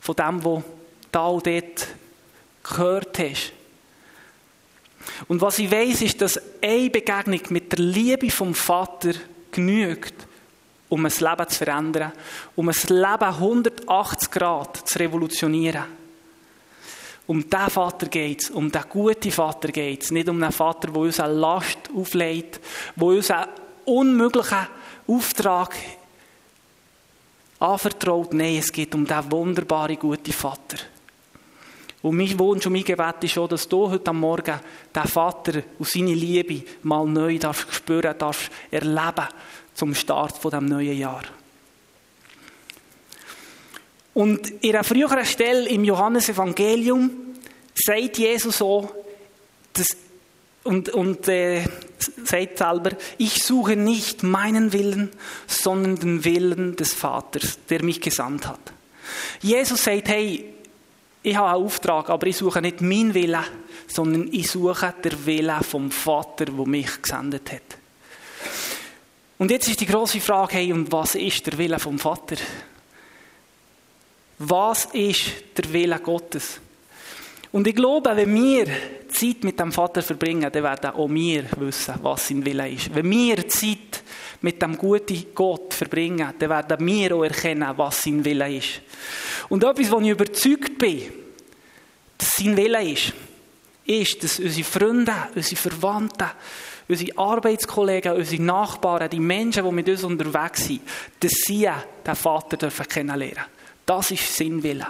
Von 0.00 0.16
dem, 0.16 0.44
wo 0.44 0.62
da 1.10 1.26
und 1.26 1.46
dort 1.46 1.88
gehört 2.62 3.18
hast. 3.18 3.52
Und 5.28 5.40
was 5.40 5.58
ich 5.58 5.70
weiß, 5.70 6.02
ist, 6.02 6.20
dass 6.20 6.40
eine 6.62 6.90
Begegnung 6.90 7.40
mit 7.50 7.72
der 7.72 7.80
Liebe 7.80 8.30
vom 8.30 8.54
Vater 8.54 9.12
genügt, 9.50 10.14
um 10.88 11.04
ein 11.04 11.12
Leben 11.12 11.48
zu 11.48 11.56
verändern, 11.56 12.12
um 12.54 12.68
ein 12.68 12.74
Leben 12.88 13.24
180 13.24 14.30
Grad 14.30 14.88
zu 14.88 14.98
revolutionieren. 14.98 15.84
Um 17.26 17.48
diesen 17.48 17.70
Vater 17.70 18.06
geht 18.06 18.42
es, 18.42 18.50
um 18.50 18.70
den 18.70 18.82
guten 18.88 19.30
Vater 19.30 19.68
geht 19.68 20.02
es, 20.02 20.10
nicht 20.10 20.28
um 20.28 20.42
einen 20.42 20.52
Vater, 20.52 20.88
der 20.88 21.00
uns 21.00 21.20
eine 21.20 21.32
Last 21.32 21.78
auflegt, 21.94 22.60
der 22.96 23.06
uns 23.06 23.30
einen 23.30 23.48
unmöglichen 23.84 24.66
Auftrag 25.06 25.74
anvertraut. 27.58 28.34
Nein, 28.34 28.56
es 28.56 28.72
geht 28.72 28.94
um 28.94 29.06
diesen 29.06 29.30
wunderbaren, 29.30 29.98
guten 29.98 30.32
Vater. 30.32 30.78
Und 32.02 32.16
mein 32.16 32.36
Wunsch 32.38 32.66
und 32.66 32.72
mein 32.72 32.82
Gebet 32.82 33.22
ist 33.22 33.38
auch, 33.38 33.48
dass 33.48 33.68
du 33.68 33.88
heute 33.88 34.12
Morgen 34.12 34.58
den 34.94 35.04
Vater 35.04 35.62
und 35.78 35.88
seine 35.88 36.14
Liebe 36.14 36.64
mal 36.82 37.06
neu 37.06 37.38
darfst 37.38 37.72
spüren, 37.72 38.18
darfst 38.18 38.50
erleben 38.70 39.28
zum 39.74 39.94
Start 39.94 40.36
von 40.36 40.50
dem 40.50 40.66
neuen 40.66 40.98
Jahr. 40.98 41.22
Und 44.14 44.50
in 44.62 44.74
einer 44.74 44.84
früheren 44.84 45.24
Stelle 45.24 45.68
im 45.68 45.84
Johannesevangelium 45.84 47.10
sagt 47.74 48.18
Jesus 48.18 48.58
so, 48.58 48.90
dass, 49.72 49.96
und, 50.64 50.88
und 50.90 51.28
äh, 51.28 51.64
sagt 52.24 52.58
selber, 52.58 52.90
ich 53.18 53.42
suche 53.42 53.76
nicht 53.76 54.22
meinen 54.22 54.72
Willen, 54.72 55.10
sondern 55.46 55.96
den 55.96 56.24
Willen 56.24 56.76
des 56.76 56.94
Vaters, 56.94 57.58
der 57.68 57.82
mich 57.82 58.00
gesandt 58.00 58.46
hat. 58.46 58.72
Jesus 59.40 59.84
sagt, 59.84 60.08
hey, 60.08 60.44
ich 61.22 61.36
habe 61.36 61.48
einen 61.48 61.64
Auftrag, 61.64 62.10
aber 62.10 62.26
ich 62.26 62.36
suche 62.36 62.60
nicht 62.60 62.80
meinen 62.80 63.14
Willen, 63.14 63.44
sondern 63.86 64.28
ich 64.32 64.50
suche 64.50 64.94
den 65.04 65.26
Willen 65.26 65.62
vom 65.62 65.90
Vater, 65.90 66.46
der 66.46 66.66
mich 66.66 67.02
gesendet 67.02 67.52
hat. 67.52 67.78
Und 69.42 69.50
jetzt 69.50 69.68
ist 69.68 69.80
die 69.80 69.86
große 69.86 70.20
Frage, 70.20 70.54
hey, 70.54 70.72
und 70.72 70.92
was 70.92 71.16
ist 71.16 71.44
der 71.46 71.58
Wille 71.58 71.80
vom 71.80 71.98
Vater? 71.98 72.36
Was 74.38 74.84
ist 74.92 75.32
der 75.56 75.72
Wille 75.72 75.98
Gottes? 75.98 76.60
Und 77.50 77.66
ich 77.66 77.74
glaube, 77.74 78.14
wenn 78.14 78.34
wir 78.34 78.66
Zeit 79.12 79.44
mit 79.44 79.58
dem 79.58 79.72
Vater 79.72 80.02
verbringen, 80.02 80.50
dann 80.52 80.62
werden 80.62 80.90
auch 80.90 81.08
wir 81.08 81.44
wissen, 81.58 81.94
was 82.02 82.28
sein 82.28 82.44
Wille 82.44 82.68
ist. 82.70 82.94
Wenn 82.94 83.10
wir 83.10 83.48
Zeit 83.48 84.02
mit 84.40 84.60
dem 84.60 84.76
guten 84.76 85.26
Gott 85.34 85.74
verbringen, 85.74 86.34
dann 86.38 86.50
werden 86.50 86.86
wir 86.86 87.16
auch 87.16 87.24
erkennen, 87.24 87.72
was 87.76 88.02
sein 88.02 88.24
Wille 88.24 88.56
ist. 88.56 88.80
Und 89.48 89.64
etwas, 89.64 89.90
wo 89.90 90.00
ich 90.00 90.08
überzeugt 90.08 90.78
bin, 90.78 91.02
dass 92.18 92.36
sein 92.36 92.56
Wille 92.56 92.82
ist, 92.90 93.12
ist, 93.84 94.22
dass 94.22 94.38
unsere 94.38 94.64
Freunde, 94.64 95.14
unsere 95.34 95.56
Verwandten, 95.56 96.30
unsere 96.88 97.18
Arbeitskollegen, 97.18 98.12
unsere 98.12 98.42
Nachbarn, 98.42 99.10
die 99.10 99.20
Menschen, 99.20 99.64
die 99.64 99.72
mit 99.72 99.88
uns 99.88 100.04
unterwegs 100.04 100.66
sind, 100.66 100.82
dass 101.20 101.32
sie 101.32 101.68
den 102.06 102.14
Vater 102.14 102.56
dürfen 102.56 102.86
kennenlernen 102.86 103.44
Das 103.86 104.10
ist 104.10 104.36
sein 104.36 104.62
Wille. 104.62 104.86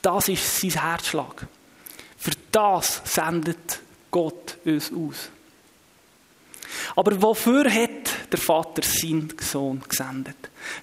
Das 0.00 0.28
ist 0.28 0.60
sein 0.60 0.70
Herzschlag. 0.70 1.46
Für 2.22 2.30
das 2.52 3.02
sendet 3.04 3.80
Gott 4.08 4.56
uns 4.64 4.92
aus. 4.92 5.28
Aber 6.94 7.20
wofür 7.20 7.68
hat 7.68 8.30
der 8.30 8.38
Vater 8.38 8.82
seinen 8.84 9.34
Sohn 9.40 9.82
gesendet? 9.88 10.36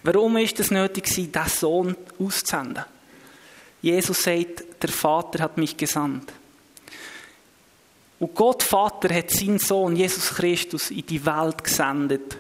Warum 0.04 0.36
ist 0.36 0.60
es 0.60 0.70
nötig, 0.70 1.06
diesen 1.06 1.32
Sohn 1.48 1.96
auszusenden? 2.20 2.84
Jesus 3.82 4.22
sagt, 4.22 4.84
der 4.84 4.90
Vater 4.90 5.44
hat 5.44 5.58
mich 5.58 5.78
gesandt. 5.78 6.34
Und 8.20 8.36
Gott 8.36 8.62
Vater 8.62 9.16
hat 9.16 9.30
seinen 9.30 9.60
Sohn 9.60 9.96
Jesus 9.96 10.32
Christus 10.32 10.92
in 10.92 11.06
die 11.06 11.26
Welt 11.26 11.64
gesendet, 11.64 12.36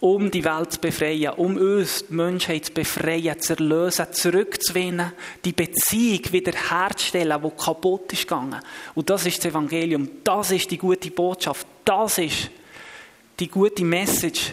um 0.00 0.30
die 0.30 0.44
Welt 0.44 0.72
zu 0.72 0.80
befreien, 0.80 1.34
um 1.34 1.56
uns, 1.56 2.06
die 2.06 2.14
Menschheit 2.14 2.64
zu 2.66 2.72
befreien, 2.72 3.38
zu 3.38 3.52
erlösen, 3.52 4.06
zurückzuwinnen, 4.12 5.12
die 5.44 5.52
Beziehung 5.52 6.32
wieder 6.32 6.52
herzustellen, 6.52 7.42
die 7.42 7.62
kaputt 7.62 8.12
ist 8.12 8.26
gegangen. 8.26 8.60
Und 8.94 9.10
das 9.10 9.26
ist 9.26 9.38
das 9.38 9.52
Evangelium, 9.52 10.08
das 10.24 10.52
ist 10.52 10.70
die 10.70 10.78
gute 10.78 11.10
Botschaft, 11.10 11.66
das 11.84 12.18
ist 12.18 12.50
die 13.38 13.48
gute 13.48 13.84
Message, 13.84 14.52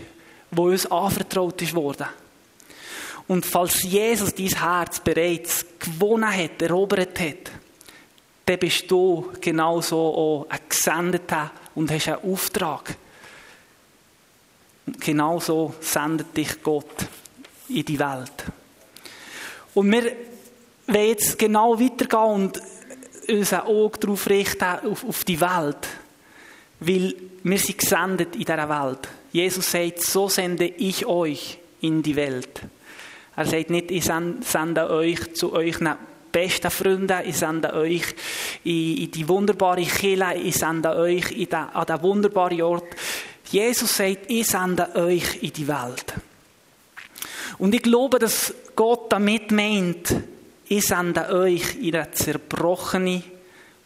wo 0.51 0.66
uns 0.66 0.86
anvertraut 0.92 1.62
ist 1.62 1.74
worden. 1.74 2.08
Und 3.27 3.46
falls 3.46 3.84
Jesus 3.84 4.34
dein 4.34 4.48
Herz 4.48 5.00
bereits 5.00 5.66
gewonnen 5.80 6.32
hat, 6.32 6.62
erobert 6.62 7.20
hat, 7.20 7.51
dann 8.46 8.60
bist 8.60 8.89
du 8.89 9.32
genauso 9.42 9.98
auch 9.98 10.48
ein 10.50 10.60
Gesendeter 10.70 11.51
und 11.75 11.92
hast 11.92 12.08
einen 12.08 12.32
Auftrag. 12.32 12.96
Genauso 15.00 15.74
sendet 15.82 16.36
dich 16.36 16.62
Gott 16.63 17.08
in 17.70 17.86
die 17.86 18.00
Welt. 18.00 18.46
Und 19.74 19.91
wir 19.91 20.03
wollen 20.88 21.08
jetzt 21.08 21.38
genau 21.38 21.79
weitergehen 21.79 22.34
und 22.34 22.62
unser 23.27 23.67
Auge 23.67 24.00
darauf 24.00 24.29
richten, 24.29 24.63
auf, 24.63 25.03
auf 25.03 25.24
die 25.24 25.39
Welt. 25.39 25.88
Weil 26.79 27.15
wir 27.44 27.58
sind 27.58 27.77
gesendet 27.77 28.36
in 28.36 28.46
dieser 28.46 28.70
Welt. 28.70 29.10
Jesus 29.32 29.72
sagt, 29.72 30.01
so 30.01 30.29
sende 30.29 30.65
ich 30.65 31.06
euch 31.06 31.60
in 31.82 32.01
die 32.01 32.15
Welt. 32.15 32.62
Er 33.36 33.46
sagt 33.46 33.70
nicht, 33.70 33.91
ich 33.91 34.06
sende 34.06 34.89
euch 34.89 35.34
zu 35.34 35.53
euren 35.53 35.96
besten 36.32 36.72
Freunden, 36.72 37.22
ich 37.25 37.38
sende 37.38 37.74
euch 37.74 38.03
in, 38.63 38.98
in 38.98 39.12
die 39.12 39.27
wunderbare 39.27 39.84
Kirche, 39.84 40.36
ich 40.44 40.56
sende 40.56 40.96
euch 40.96 41.29
den, 41.29 41.53
an 41.53 41.86
den 41.86 42.01
wunderbaren 42.01 42.62
Ort. 42.62 42.96
Jesus 43.51 43.96
sagt, 43.96 44.30
ich 44.30 44.48
sende 44.48 44.96
euch 44.96 45.42
in 45.42 45.54
die 45.54 45.68
Welt. 45.68 46.13
Und 47.58 47.74
ich 47.74 47.82
glaube, 47.82 48.20
dass 48.20 48.54
Gott 48.75 49.12
damit 49.12 49.51
meint, 49.51 50.16
ich 50.68 50.86
sende 50.86 51.30
euch 51.30 51.75
in 51.75 51.96
eine 51.96 52.12
zerbrochene 52.12 53.24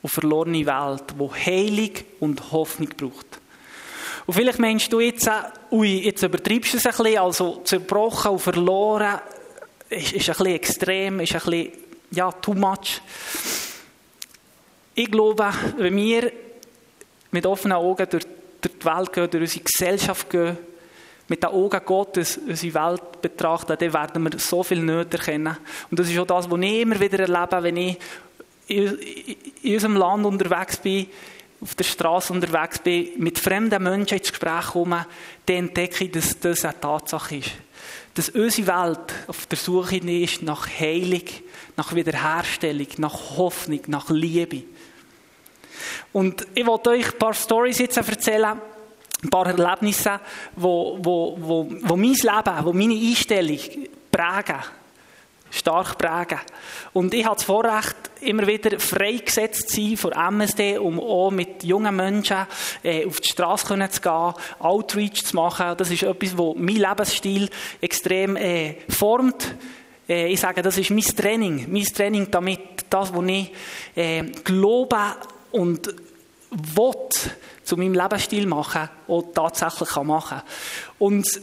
und 0.01 0.09
verlorene 0.09 0.65
Welt, 0.65 1.03
wo 1.17 1.33
Heilung 1.33 1.91
und 2.19 2.51
Hoffnung 2.51 2.89
braucht. 2.89 3.39
Und 4.25 4.33
vielleicht 4.33 4.59
meinst 4.59 4.91
du 4.91 4.99
jetzt, 4.99 5.29
ui, 5.71 6.03
jetzt 6.03 6.23
übertreibst 6.23 6.73
du 6.73 6.77
es 6.77 6.85
ein 6.85 6.91
bisschen, 6.91 7.17
also 7.19 7.61
zerbrochen 7.63 8.31
und 8.31 8.39
verloren 8.39 9.19
ist, 9.89 10.13
ist 10.13 10.29
ein 10.29 10.35
bisschen 10.35 10.55
extrem, 10.55 11.19
ist 11.19 11.33
ein 11.33 11.41
bisschen, 11.41 11.71
ja, 12.11 12.31
too 12.31 12.53
much. 12.53 13.01
Ich 14.95 15.09
glaube, 15.09 15.49
wenn 15.77 15.95
wir 15.95 16.31
mit 17.31 17.45
offenen 17.45 17.77
Augen 17.77 18.07
durch 18.09 18.25
die 18.81 18.85
Welt 18.85 19.13
gehen, 19.13 19.29
durch 19.29 19.41
unsere 19.43 19.63
Gesellschaft 19.63 20.29
gehen, 20.29 20.57
mit 21.27 21.43
den 21.43 21.49
Augen 21.49 21.81
Gottes 21.85 22.37
unsere 22.37 22.73
Welt 22.73 23.21
betrachten, 23.21 23.77
dann 23.79 23.93
werden 23.93 24.23
wir 24.23 24.39
so 24.39 24.63
viel 24.63 24.81
Nöte 24.81 25.17
erkennen. 25.17 25.57
Und 25.89 25.99
das 25.99 26.09
ist 26.09 26.19
auch 26.19 26.27
das, 26.27 26.49
was 26.49 26.59
ich 26.59 26.81
immer 26.81 26.99
wieder 26.99 27.19
erlebe, 27.19 27.63
wenn 27.63 27.77
ich 27.77 27.97
in 28.67 29.73
unserem 29.73 29.95
Land 29.95 30.25
unterwegs 30.25 30.77
bin, 30.77 31.07
auf 31.61 31.75
der 31.75 31.83
Straße 31.83 32.33
unterwegs 32.33 32.79
bin, 32.79 33.11
mit 33.17 33.37
fremden 33.37 33.83
Menschen 33.83 34.17
ins 34.17 34.31
Gespräch 34.31 34.65
komme, 34.67 35.05
dann 35.45 35.55
entdecke 35.57 36.05
ich, 36.05 36.11
dass 36.11 36.39
das 36.39 36.65
eine 36.65 36.79
Tatsache 36.79 37.37
ist. 37.37 37.51
Dass 38.15 38.29
unsere 38.29 38.67
Welt 38.67 39.13
auf 39.27 39.45
der 39.45 39.57
Suche 39.57 39.97
ist 39.97 40.41
nach 40.41 40.67
Heilung, 40.67 41.23
nach 41.77 41.95
Wiederherstellung, 41.95 42.87
nach 42.97 43.37
Hoffnung, 43.37 43.81
nach 43.87 44.09
Liebe. 44.09 44.63
Und 46.11 46.45
ich 46.53 46.65
wollte 46.65 46.89
euch 46.91 47.13
ein 47.13 47.17
paar 47.17 47.33
Stories 47.33 47.79
jetzt 47.79 47.97
erzählen, 47.97 48.59
ein 49.23 49.29
paar 49.29 49.47
Erlebnisse, 49.47 50.19
wo, 50.55 50.97
wo, 51.01 51.37
wo, 51.39 51.67
wo 51.81 51.95
mein 51.95 52.13
Leben, 52.13 52.63
wo 52.63 52.73
meine 52.73 52.95
Einstellung 52.95 53.59
prägen, 54.11 54.61
stark 55.51 55.97
prägen. 55.97 56.39
Und 56.93 57.13
ich 57.13 57.25
habe 57.25 57.35
das 57.35 57.43
Vorrecht, 57.43 57.95
immer 58.21 58.47
wieder 58.47 58.79
freigesetzt 58.79 59.69
zu 59.69 59.81
sein 59.81 59.97
von 59.97 60.11
MSD, 60.11 60.77
um 60.77 60.99
auch 60.99 61.31
mit 61.31 61.63
jungen 61.63 61.95
Menschen 61.95 62.47
äh, 62.83 63.05
auf 63.05 63.19
die 63.19 63.29
Straße 63.29 63.89
zu 63.89 64.01
gehen, 64.01 64.33
Outreach 64.59 65.25
zu 65.25 65.35
machen. 65.35 65.75
Das 65.77 65.91
ist 65.91 66.03
etwas, 66.03 66.37
was 66.37 66.55
mein 66.55 66.75
Lebensstil 66.75 67.49
extrem 67.81 68.35
äh, 68.37 68.75
formt. 68.89 69.55
Äh, 70.07 70.31
ich 70.31 70.39
sage, 70.39 70.61
das 70.61 70.77
ist 70.77 70.89
mein 70.89 71.01
Training. 71.01 71.67
Mein 71.69 71.83
Training 71.83 72.29
damit, 72.31 72.59
das, 72.89 73.13
was 73.13 73.25
ich 73.25 73.51
äh, 73.95 74.23
glaube 74.43 74.97
und 75.51 75.93
will, 76.51 77.31
zu 77.63 77.77
meinem 77.77 77.93
Lebensstil 77.93 78.45
machen 78.45 78.89
und 79.07 79.33
tatsächlich 79.33 79.95
machen 80.03 80.37
kann. 80.37 80.43
Und 80.99 81.41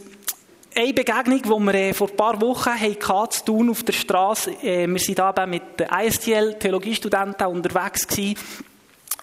eine 0.75 0.93
Begegnung, 0.93 1.41
die 1.41 1.49
wir 1.49 1.73
äh, 1.73 1.93
vor 1.93 2.09
ein 2.09 2.15
paar 2.15 2.39
Wochen 2.41 2.71
hatten, 2.71 3.31
zu 3.31 3.45
tun 3.45 3.69
auf 3.69 3.83
der 3.83 3.93
Straße. 3.93 4.51
Äh, 4.63 4.87
wir 4.87 5.17
waren 5.17 5.35
da 5.35 5.45
mit 5.45 5.79
den 5.79 5.87
ISTL 5.89 6.53
Theologiestudenten 6.59 7.47
unterwegs. 7.47 8.07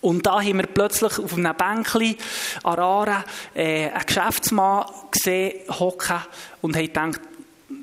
Und 0.00 0.26
da 0.26 0.40
haben 0.40 0.58
wir 0.58 0.66
plötzlich 0.66 1.18
auf 1.18 1.34
einem 1.34 1.56
Bänkchen 1.56 2.16
an 2.62 2.74
Raren 2.74 3.24
äh, 3.54 3.90
einen 3.90 4.06
Geschäftsmann 4.06 4.86
gesehen, 5.10 5.68
hocken 5.68 6.18
und 6.60 6.76
haben 6.76 6.86
gedacht, 6.86 7.20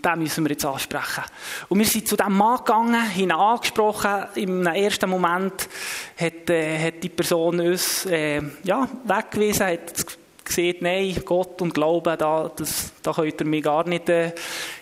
den 0.03 0.19
müssen 0.19 0.43
wir 0.43 0.51
jetzt 0.51 0.65
ansprechen. 0.65 1.23
Und 1.69 1.79
wir 1.79 1.85
sind 1.85 2.07
zu 2.07 2.15
diesem 2.15 2.37
Mann 2.37 2.57
gegangen, 2.57 3.01
ihn 3.15 3.31
angesprochen. 3.31 4.25
Im 4.35 4.65
ersten 4.65 5.09
Moment 5.09 5.69
hat, 6.17 6.49
äh, 6.49 6.87
hat 6.87 7.03
die 7.03 7.09
Person 7.09 7.59
uns 7.59 8.05
äh, 8.05 8.41
ja, 8.63 8.87
weggewiesen, 9.05 9.67
hat 9.67 10.05
gesehen, 10.43 10.77
nein, 10.81 11.15
Gott 11.23 11.61
und 11.61 11.73
Glauben, 11.73 12.17
da, 12.17 12.51
das, 12.55 12.91
da 13.01 13.13
könnt 13.13 13.39
ihr 13.39 13.47
mich 13.47 13.63
gar 13.63 13.87
nicht 13.87 14.09
äh, 14.09 14.33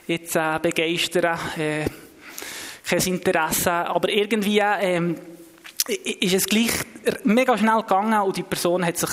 jetzt, 0.08 0.36
äh, 0.36 0.60
begeistern. 0.62 1.38
Äh, 1.58 1.86
kein 2.92 3.00
Interesse. 3.00 3.72
Aber 3.72 4.10
irgendwie 4.10 4.60
ähm, 4.60 5.16
ist 5.88 6.34
es 6.34 6.46
gleich 6.46 6.72
mega 7.24 7.58
schnell 7.58 7.82
gegangen 7.82 8.22
und 8.22 8.36
die 8.36 8.44
Person 8.44 8.86
hat 8.86 8.98
sich 8.98 9.10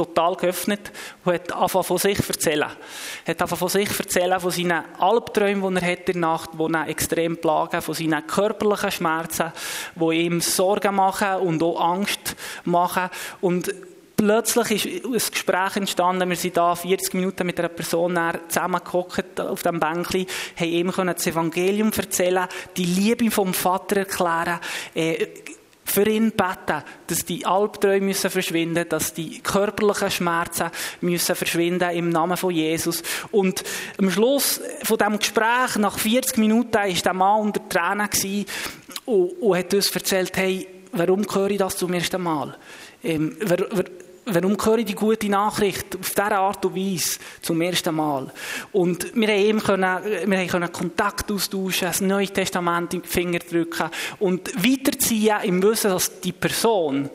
total 0.00 0.34
geöffnet 0.36 0.92
und 1.24 1.34
hat 1.34 1.52
angefangen 1.52 1.84
von 1.84 1.98
sich 1.98 2.18
erzählen. 2.28 2.68
Hat 2.70 3.40
angefangen 3.40 3.58
von 3.58 3.68
sich 3.68 3.98
erzählen, 3.98 4.40
von 4.40 4.50
seinen 4.50 4.82
Albträumen, 4.98 5.74
die 5.74 5.82
er 5.82 5.92
hat 5.92 6.08
in 6.08 6.12
der 6.12 6.16
Nacht, 6.16 6.50
die 6.54 6.62
ihn 6.62 6.74
extrem 6.74 7.36
plagen, 7.36 7.82
von 7.82 7.94
seinen 7.94 8.26
körperlichen 8.26 8.90
Schmerzen, 8.90 9.52
die 9.94 10.12
ihm 10.12 10.40
Sorgen 10.40 10.94
machen 10.94 11.34
und 11.40 11.62
auch 11.62 11.80
Angst 11.80 12.34
machen. 12.64 13.10
Und 13.42 13.74
plötzlich 14.16 14.86
ist 14.86 15.04
ein 15.04 15.32
Gespräch 15.32 15.76
entstanden. 15.76 16.28
Wir 16.28 16.36
sind 16.36 16.56
da 16.56 16.74
40 16.74 17.14
Minuten 17.14 17.46
mit 17.46 17.58
einer 17.58 17.68
Person 17.68 18.18
zusammengehockt 18.48 19.40
auf 19.40 19.62
dem 19.62 19.80
Bänkchen, 19.80 20.26
haben 20.56 20.68
ihm 20.68 20.92
das 20.96 21.26
Evangelium 21.26 21.90
erzählen, 21.94 22.46
die 22.76 22.86
Liebe 22.86 23.30
vom 23.30 23.52
Vater 23.52 23.98
erklären, 23.98 24.60
äh, 24.94 25.26
für 25.90 26.08
ihn 26.08 26.32
beten, 26.32 26.82
dass 27.06 27.24
die 27.24 27.44
Albträume 27.44 28.06
müssen 28.06 28.30
verschwinden, 28.30 28.88
dass 28.88 29.12
die 29.12 29.40
körperlichen 29.40 30.10
Schmerzen 30.10 30.70
müssen 31.00 31.34
verschwinden 31.34 31.90
im 31.90 32.10
Namen 32.10 32.36
von 32.36 32.50
Jesus. 32.52 33.02
Und 33.30 33.62
am 33.98 34.10
Schluss 34.10 34.60
von 34.82 34.98
dem 34.98 35.18
Gespräch, 35.18 35.76
nach 35.76 35.98
40 35.98 36.38
Minuten, 36.38 36.82
ist 36.86 37.04
der 37.04 37.14
Mann 37.14 37.40
unter 37.40 37.68
Tränen 37.68 38.08
und, 39.04 39.32
und 39.40 39.56
hat 39.56 39.74
uns 39.74 39.94
erzählt, 39.94 40.36
hey, 40.36 40.66
warum 40.92 41.24
höre 41.32 41.50
ich 41.50 41.58
das 41.58 41.76
zum 41.76 41.92
ersten 41.92 42.22
Mal? 42.22 42.56
Ähm, 43.02 43.36
wer, 43.40 43.66
wer, 43.70 43.84
warum 44.34 44.56
höre 44.62 44.78
ich 44.78 44.86
die 44.86 44.94
gute 44.94 45.28
Nachricht 45.28 45.96
auf 45.98 46.10
diese 46.10 46.22
Art 46.22 46.64
und 46.64 46.76
Weise 46.76 47.18
zum 47.42 47.60
ersten 47.60 47.94
Mal? 47.94 48.32
Und 48.72 49.14
wir 49.14 49.28
haben 49.28 49.44
ihm 49.44 49.62
können, 49.62 49.98
wir 50.26 50.46
können 50.46 50.72
Kontakt 50.72 51.30
austauschen, 51.30 51.88
das 51.88 52.00
Neue 52.00 52.28
Testament 52.28 52.94
in 52.94 53.02
die 53.02 53.08
Finger 53.08 53.38
drücken 53.38 53.90
und 54.18 54.52
weiterziehen 54.64 55.36
im 55.44 55.62
Wissen, 55.62 55.90
dass 55.90 56.20
die 56.20 56.32
Person 56.32 57.10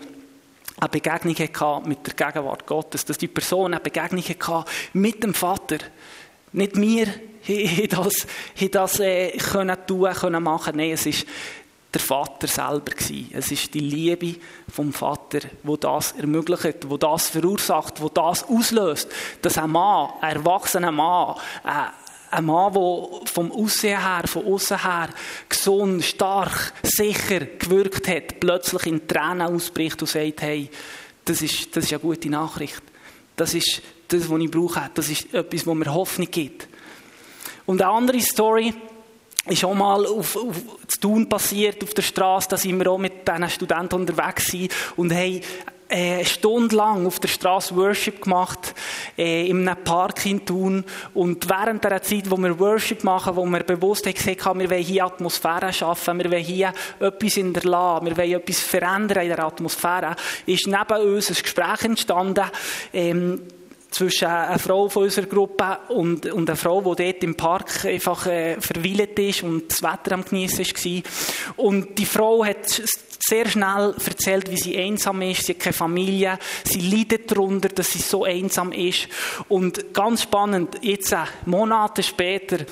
eine 0.77 0.89
Begegnung 0.89 1.35
hatte 1.35 1.87
mit 1.87 2.05
der 2.05 2.13
Gegenwart 2.13 2.65
Gottes, 2.65 3.05
dass 3.05 3.17
die 3.17 3.27
Person 3.27 3.73
eine 3.73 3.81
Begegnung 3.81 4.23
hatte 4.23 4.65
mit 4.93 5.23
dem 5.23 5.33
Vater. 5.33 5.77
Nicht 6.51 6.77
wir 6.77 7.07
haben 7.47 7.89
das, 7.89 8.27
haben 8.59 8.71
das 8.71 8.99
äh, 8.99 9.31
können 9.37 9.77
tun, 9.85 10.11
können 10.13 10.43
machen. 10.43 10.77
Nein, 10.77 10.91
es 10.91 11.05
ist 11.05 11.25
der 11.95 12.01
Vater 12.01 12.47
selber 12.47 12.91
gewesen. 12.91 13.29
Es 13.33 13.51
ist 13.51 13.73
die 13.73 13.79
Liebe 13.79 14.35
vom 14.69 14.91
Vater, 14.91 15.39
wo 15.63 15.77
das 15.77 16.11
ermöglicht, 16.11 16.89
wo 16.89 16.97
das 16.97 17.29
verursacht, 17.29 18.01
wo 18.01 18.09
das 18.09 18.43
auslöst, 18.43 19.09
dass 19.41 19.57
ein 19.57 19.71
Mann, 19.71 20.09
ein 20.21 20.35
erwachsener 20.35 20.91
Mann, 20.91 21.35
ein 21.63 22.45
Mann, 22.45 22.73
der 22.73 23.07
vom 23.31 23.51
Aussehen 23.51 24.01
her, 24.01 24.23
von 24.25 24.45
außen 24.45 24.83
her 24.83 25.09
gesund, 25.47 26.03
stark, 26.03 26.73
sicher 26.83 27.39
gewirkt 27.39 28.07
hat, 28.09 28.41
plötzlich 28.41 28.85
in 28.87 29.07
Tränen 29.07 29.47
ausbricht 29.47 30.01
und 30.01 30.07
sagt, 30.07 30.41
hey, 30.41 30.69
das 31.23 31.41
ist, 31.41 31.75
das 31.75 31.85
ist 31.85 31.93
eine 31.93 32.01
gute 32.01 32.29
Nachricht. 32.29 32.83
Das 33.37 33.53
ist 33.53 33.81
das, 34.09 34.29
was 34.29 34.39
ich 34.39 34.51
brauche. 34.51 34.89
Das 34.93 35.09
ist 35.09 35.33
etwas, 35.33 35.65
was 35.65 35.75
mir 35.75 35.93
Hoffnung 35.93 36.29
gibt. 36.29 36.67
Und 37.65 37.81
eine 37.81 37.91
andere 37.91 38.19
Story, 38.19 38.73
ist 39.47 39.63
auch 39.63 39.75
mal 39.75 40.05
auf, 40.05 40.35
auf 40.35 40.55
zu 40.87 40.99
tun 40.99 41.29
passiert 41.29 41.83
auf 41.83 41.93
der 41.93 42.01
Straße, 42.01 42.49
da 42.49 42.57
sind 42.57 42.79
wir 42.79 42.89
auch 42.91 42.97
mit 42.97 43.27
diesen 43.27 43.49
Studenten 43.49 43.95
unterwegs 43.95 44.47
sind 44.47 44.71
und 44.95 45.13
haben 45.13 45.41
äh, 45.87 46.25
stundenlang 46.25 47.05
auf 47.05 47.19
der 47.19 47.27
Straße 47.27 47.75
Worship 47.75 48.23
gemacht, 48.23 48.73
äh, 49.17 49.47
in 49.47 49.67
einem 49.67 49.83
Park 49.83 50.25
in 50.25 50.43
Thun. 50.43 50.83
Und 51.13 51.47
während 51.47 51.83
der 51.83 52.01
Zeit, 52.01 52.29
wo 52.29 52.37
wir 52.37 52.59
Worship 52.59 53.03
machen, 53.03 53.35
wo 53.35 53.45
wir 53.45 53.59
bewusst 53.59 54.07
haben 54.07 54.15
gesagt 54.15 54.45
haben, 54.45 54.59
wir 54.59 54.69
wollen 54.69 54.83
hier 54.83 55.05
Atmosphäre 55.05 55.71
schaffen, 55.71 56.17
wir 56.17 56.31
wollen 56.31 56.43
hier 56.43 56.73
etwas 56.99 57.37
in 57.37 57.53
der 57.53 57.63
Lage, 57.63 58.07
wir 58.07 58.17
wollen 58.17 58.33
etwas 58.33 58.61
verändern 58.61 59.23
in 59.23 59.29
der 59.29 59.45
Atmosphäre, 59.45 60.15
ist 60.47 60.65
neben 60.65 61.15
uns 61.15 61.29
ein 61.29 61.35
Gespräch 61.35 61.83
entstanden, 61.83 62.45
ähm, 62.91 63.41
zwischen 63.95 64.27
einer 64.27 64.59
Frau 64.59 64.89
von 64.89 65.03
unserer 65.03 65.25
Gruppe 65.25 65.77
und, 65.87 66.25
und 66.25 66.49
einer 66.49 66.57
Frau, 66.57 66.81
die 66.81 67.03
dort 67.03 67.23
im 67.23 67.35
Park 67.35 67.85
einfach 67.85 68.27
äh, 68.27 68.59
verweilt 68.59 69.17
ist 69.17 69.43
und 69.43 69.71
das 69.71 69.81
Wetter 69.81 70.11
am 70.11 70.25
Genießen 70.25 70.65
war. 70.65 71.03
Und 71.55 71.97
die 71.97 72.05
Frau 72.05 72.43
hat 72.43 72.81
sehr 73.25 73.47
schnell 73.47 73.95
erzählt, 74.05 74.51
wie 74.51 74.57
sie 74.57 74.77
einsam 74.77 75.21
ist, 75.21 75.45
sie 75.45 75.53
hat 75.53 75.61
keine 75.61 75.73
Familie, 75.73 76.37
sie 76.65 76.81
leidet 76.81 77.31
darunter, 77.31 77.69
dass 77.69 77.93
sie 77.93 77.99
so 77.99 78.25
einsam 78.25 78.73
ist. 78.73 79.07
Und 79.47 79.93
ganz 79.93 80.23
spannend, 80.23 80.77
jetzt 80.81 81.13
äh, 81.13 81.19
Monate 81.45 82.03
später 82.03 82.65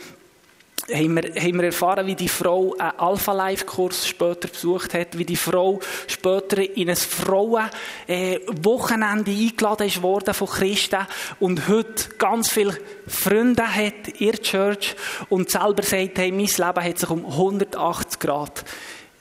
haben 0.92 1.16
wir, 1.16 1.64
erfahren, 1.64 2.06
wie 2.08 2.16
die 2.16 2.28
Frau 2.28 2.76
einen 2.78 3.00
Alpha-Life-Kurs 3.00 4.06
später 4.08 4.50
besucht 4.50 4.94
hat, 4.94 5.18
wie 5.18 5.26
die 5.26 5.38
Frau 5.38 5.80
später 6.08 6.58
in 6.76 6.90
ein 6.90 6.96
Frauen-Wochenende 6.96 9.32
äh, 9.32 9.46
eingeladen 9.46 10.04
worden 10.04 10.34
von 10.34 10.48
Christen 10.48 11.08
und 11.40 11.68
heute 11.70 12.10
ganz 12.18 12.52
viele 12.52 12.76
Freunde 13.08 13.64
hat 13.64 14.10
in 14.20 14.32
der 14.32 14.42
Church 14.42 14.96
und 15.30 15.50
selber 15.50 15.84
sagt, 15.84 16.18
hey, 16.18 16.32
mein 16.32 16.48
Leben 16.48 16.84
hat 16.84 17.00
sich 17.00 17.10
um 17.10 17.26
180 17.26 18.20
Grad 18.20 18.66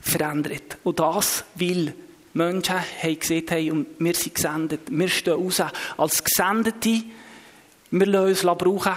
verändert. 0.00 0.78
Und 0.82 0.98
das, 0.98 1.44
weil 1.54 1.94
Menschen 2.34 2.74
haben 2.74 3.18
gesehen 3.18 3.46
haben, 3.50 3.70
und 3.70 3.86
wir 3.98 4.14
sind 4.14 4.34
gesendet. 4.34 4.80
Wir 4.90 5.08
stehen 5.08 5.34
raus 5.34 5.62
als 5.96 6.24
Gesendete. 6.24 7.04
Wir 7.90 8.06
lassen 8.06 8.48
uns 8.48 8.58
brauchen. 8.58 8.94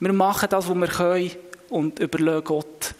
Wir 0.00 0.12
machen 0.12 0.48
das, 0.50 0.68
was 0.68 0.76
wir 0.76 0.88
können 0.88 1.30
und 1.70 1.98
überlegen 1.98 2.44
Gott 2.44 2.94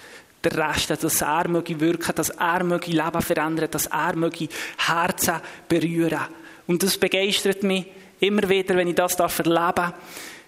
den 0.44 0.52
Rest, 0.52 0.90
dass 0.90 1.20
er 1.20 1.48
möge 1.48 1.78
wirken, 1.78 2.14
dass 2.14 2.30
er 2.30 2.64
möge 2.64 2.90
Leben 2.90 3.22
verändern, 3.22 3.68
dass 3.70 3.86
er 3.86 4.16
möge 4.16 4.48
Herzen 4.78 5.40
berühren. 5.68 6.20
Und 6.66 6.82
das 6.82 6.96
begeistert 6.96 7.62
mich 7.62 7.86
immer 8.20 8.48
wieder, 8.48 8.76
wenn 8.76 8.88
ich 8.88 8.94
das 8.94 9.14
erleben 9.14 9.92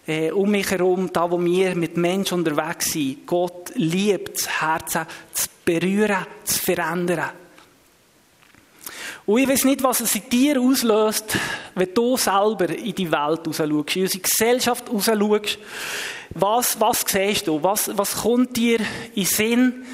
äh, 0.07 0.31
um 0.33 0.51
mich 0.51 0.71
herum, 0.71 1.11
da 1.13 1.31
wo 1.31 1.43
wir 1.43 1.75
mit 1.77 1.97
Menschen 1.97 2.39
unterwegs 2.39 2.93
sind. 2.93 3.27
Gott 3.27 3.73
liebt 3.75 4.37
das 4.37 4.61
Herzen 4.61 5.07
zu 5.33 5.49
berühren, 5.65 6.27
zu 6.45 6.59
verändern. 6.59 7.31
Und 9.25 9.39
ich 9.39 9.49
weiß 9.49 9.65
nicht, 9.65 9.83
was 9.85 10.01
es 10.01 10.17
in 10.17 10.29
dir 10.29 10.61
auslöst, 10.61 11.37
wenn 11.77 11.95
du 11.95 12.17
selber 12.17 12.69
in 12.71 12.95
die 12.95 13.11
Welt 13.11 13.47
raus 13.47 13.57
schaust, 13.59 13.97
in 13.97 14.03
unsere 14.03 14.23
Gesellschaft 14.23 14.91
raus 14.91 15.05
schaust. 15.05 15.59
Was, 16.35 16.81
was 16.81 17.05
siehst 17.07 17.47
du? 17.47 17.63
Was, 17.63 17.91
was 17.97 18.23
kommt 18.23 18.57
dir 18.57 18.79
in 19.15 19.25
Sinn? 19.25 19.87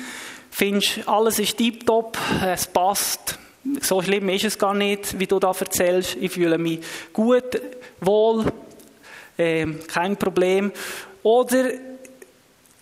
Findest 0.50 1.06
alles 1.06 1.38
ist 1.38 1.56
tiptop, 1.56 2.16
es 2.44 2.66
passt. 2.66 3.38
So 3.80 4.02
schlimm 4.02 4.28
ist 4.28 4.44
es 4.44 4.58
gar 4.58 4.74
nicht, 4.74 5.18
wie 5.18 5.26
du 5.26 5.38
da 5.38 5.52
erzählst. 5.58 6.16
Ich 6.20 6.32
fühle 6.32 6.58
mich 6.58 6.80
gut, 7.12 7.60
wohl, 8.00 8.46
äh, 9.36 9.66
kein 9.86 10.16
Problem. 10.16 10.72
Oder 11.22 11.70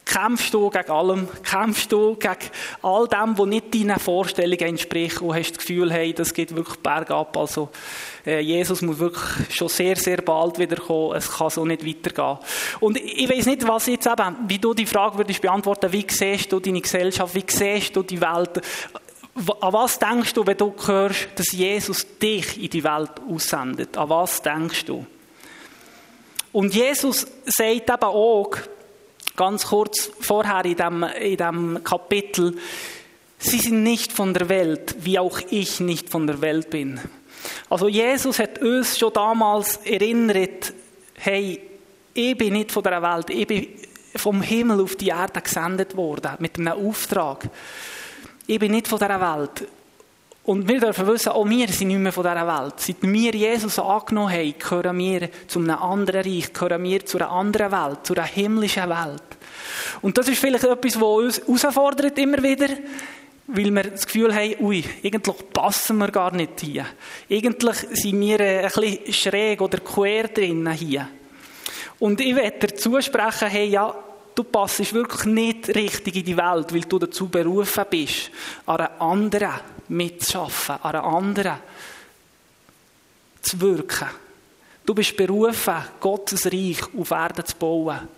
kämpfst 0.04 0.54
du 0.54 0.70
gegen 0.70 0.90
allem, 0.90 1.28
kämpfst 1.42 1.92
du 1.92 2.14
gegen 2.14 2.50
all 2.82 3.08
dem, 3.08 3.36
was 3.36 3.46
nicht 3.46 3.74
deinen 3.74 3.98
Vorstellungen 3.98 4.60
entspricht 4.60 5.20
und 5.20 5.34
hast 5.34 5.50
das 5.50 5.58
Gefühl, 5.58 5.92
hey, 5.92 6.12
das 6.12 6.32
geht 6.32 6.54
wirklich 6.54 6.78
bergab. 6.78 7.36
Also, 7.36 7.70
Jesus 8.26 8.82
muss 8.82 8.98
wirklich 8.98 9.54
schon 9.54 9.68
sehr, 9.68 9.94
sehr 9.94 10.16
bald 10.16 10.58
wiederkommen. 10.58 11.16
Es 11.16 11.30
kann 11.30 11.48
so 11.48 11.64
nicht 11.64 11.86
weitergehen. 11.86 12.38
Und 12.80 12.96
ich 12.96 13.28
weiß 13.30 13.46
nicht, 13.46 13.66
was 13.68 13.86
jetzt 13.86 14.08
eben, 14.08 14.36
wie 14.48 14.58
du 14.58 14.74
die 14.74 14.84
Frage 14.84 15.18
würdest 15.18 15.40
beantworten, 15.40 15.92
wie 15.92 16.04
siehst 16.08 16.50
du 16.50 16.58
deine 16.58 16.80
Gesellschaft, 16.80 17.32
wie 17.36 17.44
siehst 17.46 17.94
du 17.94 18.02
die 18.02 18.20
Welt? 18.20 18.60
An 19.60 19.72
was 19.72 19.98
denkst 20.00 20.32
du, 20.32 20.44
wenn 20.44 20.56
du 20.56 20.74
hörst, 20.86 21.28
dass 21.36 21.52
Jesus 21.52 22.04
dich 22.18 22.60
in 22.60 22.70
die 22.70 22.82
Welt 22.82 23.12
aussendet? 23.30 23.96
An 23.96 24.10
was 24.10 24.42
denkst 24.42 24.86
du? 24.86 25.06
Und 26.52 26.74
Jesus 26.74 27.26
sagt 27.44 27.90
eben 27.90 28.02
auch, 28.02 28.50
ganz 29.36 29.66
kurz 29.66 30.10
vorher 30.18 30.64
in 30.64 30.76
dem, 30.76 31.02
in 31.02 31.36
dem 31.36 31.84
Kapitel, 31.84 32.56
sie 33.38 33.58
sind 33.58 33.84
nicht 33.84 34.10
von 34.10 34.34
der 34.34 34.48
Welt, 34.48 34.96
wie 35.00 35.18
auch 35.18 35.38
ich 35.50 35.78
nicht 35.78 36.08
von 36.08 36.26
der 36.26 36.40
Welt 36.40 36.70
bin. 36.70 36.98
Also 37.68 37.88
Jesus 37.88 38.38
hat 38.38 38.60
uns 38.60 38.98
schon 38.98 39.12
damals 39.12 39.76
erinnert, 39.78 40.72
hey, 41.14 41.60
ich 42.14 42.38
bin 42.38 42.54
nicht 42.54 42.72
von 42.72 42.82
der 42.82 43.02
Welt, 43.02 43.30
ich 43.30 43.46
bin 43.46 43.68
vom 44.14 44.42
Himmel 44.42 44.80
auf 44.80 44.96
die 44.96 45.08
Erde 45.08 45.40
gesendet 45.40 45.96
worden, 45.96 46.32
mit 46.38 46.58
einem 46.58 46.88
Auftrag. 46.88 47.48
Ich 48.46 48.58
bin 48.58 48.72
nicht 48.72 48.88
von 48.88 48.98
dieser 48.98 49.20
Welt. 49.20 49.68
Und 50.44 50.68
wir 50.68 50.78
dürfen 50.78 51.08
wissen, 51.08 51.30
auch 51.30 51.48
wir 51.48 51.66
sind 51.68 51.88
nicht 51.88 51.98
mehr 51.98 52.12
von 52.12 52.22
dieser 52.22 52.46
Welt. 52.46 52.74
Seit 52.76 53.02
wir 53.02 53.32
Jesus 53.32 53.80
angenommen 53.80 54.32
haben, 54.32 54.54
gehören 54.56 54.98
wir 54.98 55.28
zu 55.48 55.58
einem 55.58 55.76
anderen 55.76 56.22
Reich, 56.22 56.52
gehören 56.52 56.84
wir 56.84 57.04
zu 57.04 57.18
einer 57.18 57.32
anderen 57.32 57.72
Welt, 57.72 58.06
zu 58.06 58.14
einer 58.14 58.22
himmlischen 58.22 58.88
Welt. 58.88 59.22
Und 60.02 60.16
das 60.16 60.28
ist 60.28 60.38
vielleicht 60.38 60.62
etwas, 60.62 61.00
was 61.00 61.38
uns 61.40 61.62
herausfordert 61.64 62.16
immer 62.18 62.40
wieder, 62.44 62.68
weil 63.48 63.70
wir 63.70 63.82
das 63.84 64.06
Gefühl 64.06 64.34
haben, 64.34 64.56
ui, 64.60 64.84
eigentlich 65.04 65.52
passen 65.52 65.98
wir 65.98 66.10
gar 66.10 66.32
nicht 66.32 66.60
hier. 66.60 66.86
Eigentlich 67.30 67.76
sind 67.92 68.20
wir 68.20 68.40
ein 68.40 68.62
bisschen 68.62 69.12
schräg 69.12 69.60
oder 69.60 69.78
quer 69.78 70.28
drin 70.28 70.68
hier. 70.72 71.08
Und 71.98 72.20
ich 72.20 72.34
werde 72.34 72.66
dir 72.66 72.74
zusprechen, 72.74 73.48
hey, 73.48 73.68
ja, 73.68 73.94
du 74.34 74.44
passest 74.44 74.92
wirklich 74.92 75.24
nicht 75.24 75.68
richtig 75.74 76.16
in 76.16 76.24
die 76.24 76.36
Welt, 76.36 76.74
weil 76.74 76.80
du 76.82 76.98
dazu 76.98 77.28
berufen 77.28 77.84
bist, 77.88 78.30
an 78.66 78.78
einer 78.78 79.00
anderen 79.00 79.60
mitzuschaffen, 79.88 80.76
an 80.82 80.94
einer 80.94 81.04
anderen 81.04 81.56
zu 83.40 83.60
wirken. 83.60 84.08
Du 84.84 84.94
bist 84.94 85.16
berufen, 85.16 85.76
Gottes 86.00 86.46
Reich 86.46 86.82
auf 86.98 87.10
Erden 87.12 87.46
zu 87.46 87.56
bauen. 87.56 88.08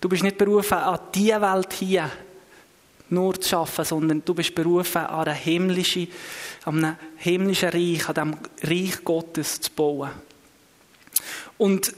Du 0.00 0.08
bist 0.08 0.22
nicht 0.22 0.38
berufen, 0.38 0.78
an 0.78 0.98
diese 1.12 1.40
Welt 1.40 1.72
hier 1.72 2.10
nur 3.10 3.40
zu 3.40 3.48
schaffen, 3.48 3.84
sondern 3.84 4.22
du 4.24 4.34
bist 4.34 4.54
berufen, 4.54 4.98
an 4.98 5.28
einem 5.28 5.36
himmlischen, 5.36 6.08
an 6.64 6.84
einem 6.84 6.96
himmlischen 7.16 7.70
Reich, 7.70 8.08
an 8.08 8.14
dem 8.14 8.36
Reich 8.62 9.04
Gottes 9.04 9.60
zu 9.60 9.70
bauen. 9.72 10.10
Und 11.56 11.92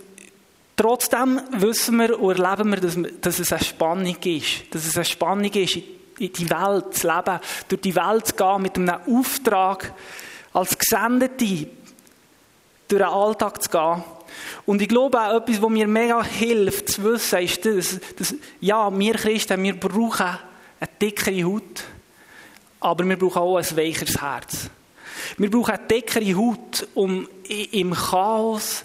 trotzdem 0.76 1.40
wissen 1.52 1.96
wir 1.96 2.18
und 2.20 2.38
erleben 2.38 2.70
wir, 2.70 2.80
dass, 2.80 2.96
dass 3.20 3.38
es 3.38 3.52
eine 3.52 3.64
Spannung 3.64 4.16
ist. 4.24 4.74
Dass 4.74 4.86
es 4.86 4.96
eine 4.96 5.04
Spannung 5.04 5.52
ist, 5.52 5.76
in 6.18 6.32
die 6.32 6.50
Welt 6.50 6.94
zu 6.94 7.06
leben, 7.06 7.40
durch 7.68 7.80
die 7.80 7.94
Welt 7.94 8.26
zu 8.26 8.34
gehen 8.34 8.62
mit 8.62 8.76
einem 8.76 9.00
Auftrag, 9.06 9.92
als 10.52 10.76
Gesendete 10.76 11.68
durch 12.88 13.02
den 13.02 13.02
Alltag 13.02 13.62
zu 13.62 13.70
gehen. 13.70 14.04
Und 14.66 14.82
ich 14.82 14.88
glaube 14.88 15.20
auch, 15.20 15.36
etwas, 15.36 15.62
was 15.62 15.70
mir 15.70 15.86
mega 15.86 16.22
hilft 16.22 16.90
zu 16.90 17.04
wissen, 17.04 17.40
ist 17.40 17.64
das, 17.64 18.00
dass, 18.16 18.34
ja, 18.60 18.96
wir 18.96 19.14
Christen, 19.14 19.62
wir 19.62 19.78
brauchen 19.78 20.38
eine 20.80 20.90
dickere 21.00 21.44
Haut, 21.44 21.84
aber 22.80 23.04
wir 23.06 23.18
brauchen 23.18 23.42
auch 23.42 23.56
ein 23.58 23.76
weicheres 23.76 24.20
Herz. 24.20 24.70
Wir 25.36 25.50
brauchen 25.50 25.74
eine 25.74 25.86
dickere 25.86 26.36
Haut, 26.36 26.88
um 26.94 27.28
im 27.48 27.92
Chaos, 27.92 28.84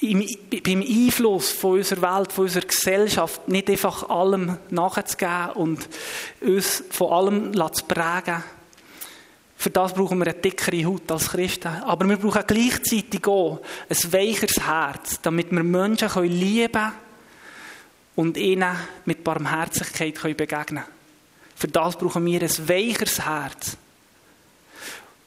im, 0.00 0.24
beim 0.64 0.82
Einfluss 0.82 1.50
von 1.50 1.78
unserer 1.78 2.18
Welt, 2.18 2.32
von 2.32 2.44
unserer 2.44 2.66
Gesellschaft 2.66 3.48
nicht 3.48 3.68
einfach 3.68 4.08
allem 4.08 4.58
nachzugeben 4.70 5.50
und 5.54 5.88
uns 6.40 6.84
von 6.90 7.12
allem 7.12 7.72
zu 7.72 7.84
prägen. 7.84 8.44
Für 9.56 9.70
das 9.70 9.92
brauchen 9.92 10.18
wir 10.18 10.26
eine 10.26 10.34
dickere 10.34 10.84
Haut 10.84 11.10
als 11.10 11.30
Christen. 11.30 11.68
Aber 11.82 12.08
wir 12.08 12.16
brauchen 12.16 12.44
gleichzeitig 12.46 13.26
auch 13.26 13.60
ein 13.88 14.12
weicheres 14.12 14.60
Herz, 14.64 15.20
damit 15.20 15.50
wir 15.50 15.64
Menschen 15.64 16.22
lieben 16.22 16.72
können 16.72 16.92
und 18.14 18.36
ihnen 18.36 18.76
mit 19.04 19.24
Barmherzigkeit 19.24 20.14
begegnen 20.14 20.64
können. 20.66 20.97
Für 21.58 21.66
das 21.66 21.96
brauchen 21.96 22.24
wir 22.24 22.40
ein 22.40 22.68
weicheres 22.68 23.26
Herz. 23.26 23.76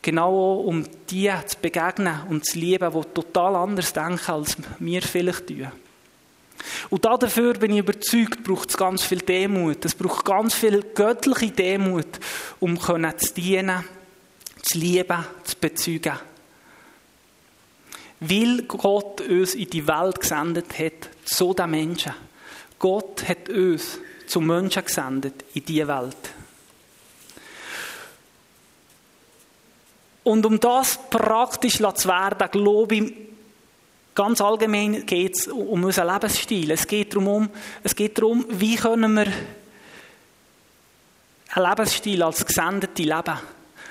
Genau 0.02 0.62
um 0.62 0.86
die 1.10 1.30
zu 1.46 1.58
begegnen 1.62 2.22
und 2.30 2.46
zu 2.46 2.58
lieben, 2.58 2.90
die 2.90 3.14
total 3.14 3.58
anders 3.58 3.92
denken, 3.92 4.32
als 4.32 4.56
wir 4.80 5.02
vielleicht 5.02 5.48
tun. 5.48 5.68
Und 6.90 7.04
dafür 7.04 7.54
bin 7.56 7.74
ich 7.74 7.80
überzeugt, 7.80 8.44
braucht 8.44 8.70
es 8.70 8.78
ganz 8.78 9.04
viel 9.04 9.20
Demut. 9.20 9.84
Es 9.84 9.94
braucht 9.94 10.24
ganz 10.24 10.54
viel 10.54 10.82
göttliche 10.96 11.52
Demut, 11.52 12.08
um 12.62 12.80
zu 12.80 13.34
dienen, 13.36 13.84
zu 14.62 14.78
lieben, 14.78 15.26
zu 15.44 15.56
bezeugen. 15.60 16.18
Weil 18.22 18.62
Gott 18.64 19.20
uns 19.20 19.56
in 19.56 19.70
die 19.70 19.86
Welt 19.86 20.22
gesendet 20.22 20.80
hat, 20.80 21.10
zu 21.26 21.54
den 21.54 21.72
Menschen. 21.72 22.14
Gott 22.80 23.28
hat 23.28 23.50
uns 23.50 24.00
zu 24.32 24.42
Menschen 24.42 24.86
gesendet 24.86 25.44
in 25.54 25.66
diese 25.66 25.88
Welt. 25.88 26.32
Und 30.24 30.46
um 30.46 30.60
das 30.60 31.00
praktisch 31.10 31.78
zu 31.78 32.08
werden, 32.08 32.52
glaube 32.52 32.96
ich, 32.96 33.14
ganz 34.16 34.40
allgemein 34.40 35.06
geht 35.06 35.36
es 35.36 35.48
um 35.48 35.84
unseren 35.84 36.14
Lebensstil. 36.14 36.72
Es 36.72 36.88
geht 36.88 37.16
darum, 37.16 37.50
es 37.84 37.96
geht 37.96 38.18
darum 38.18 38.46
wie 38.50 38.76
können 38.76 39.16
wir 39.16 39.28
einen 41.54 41.70
Lebensstil 41.70 42.24
als 42.24 42.46
Gesendete 42.46 43.04
leben. 43.04 43.38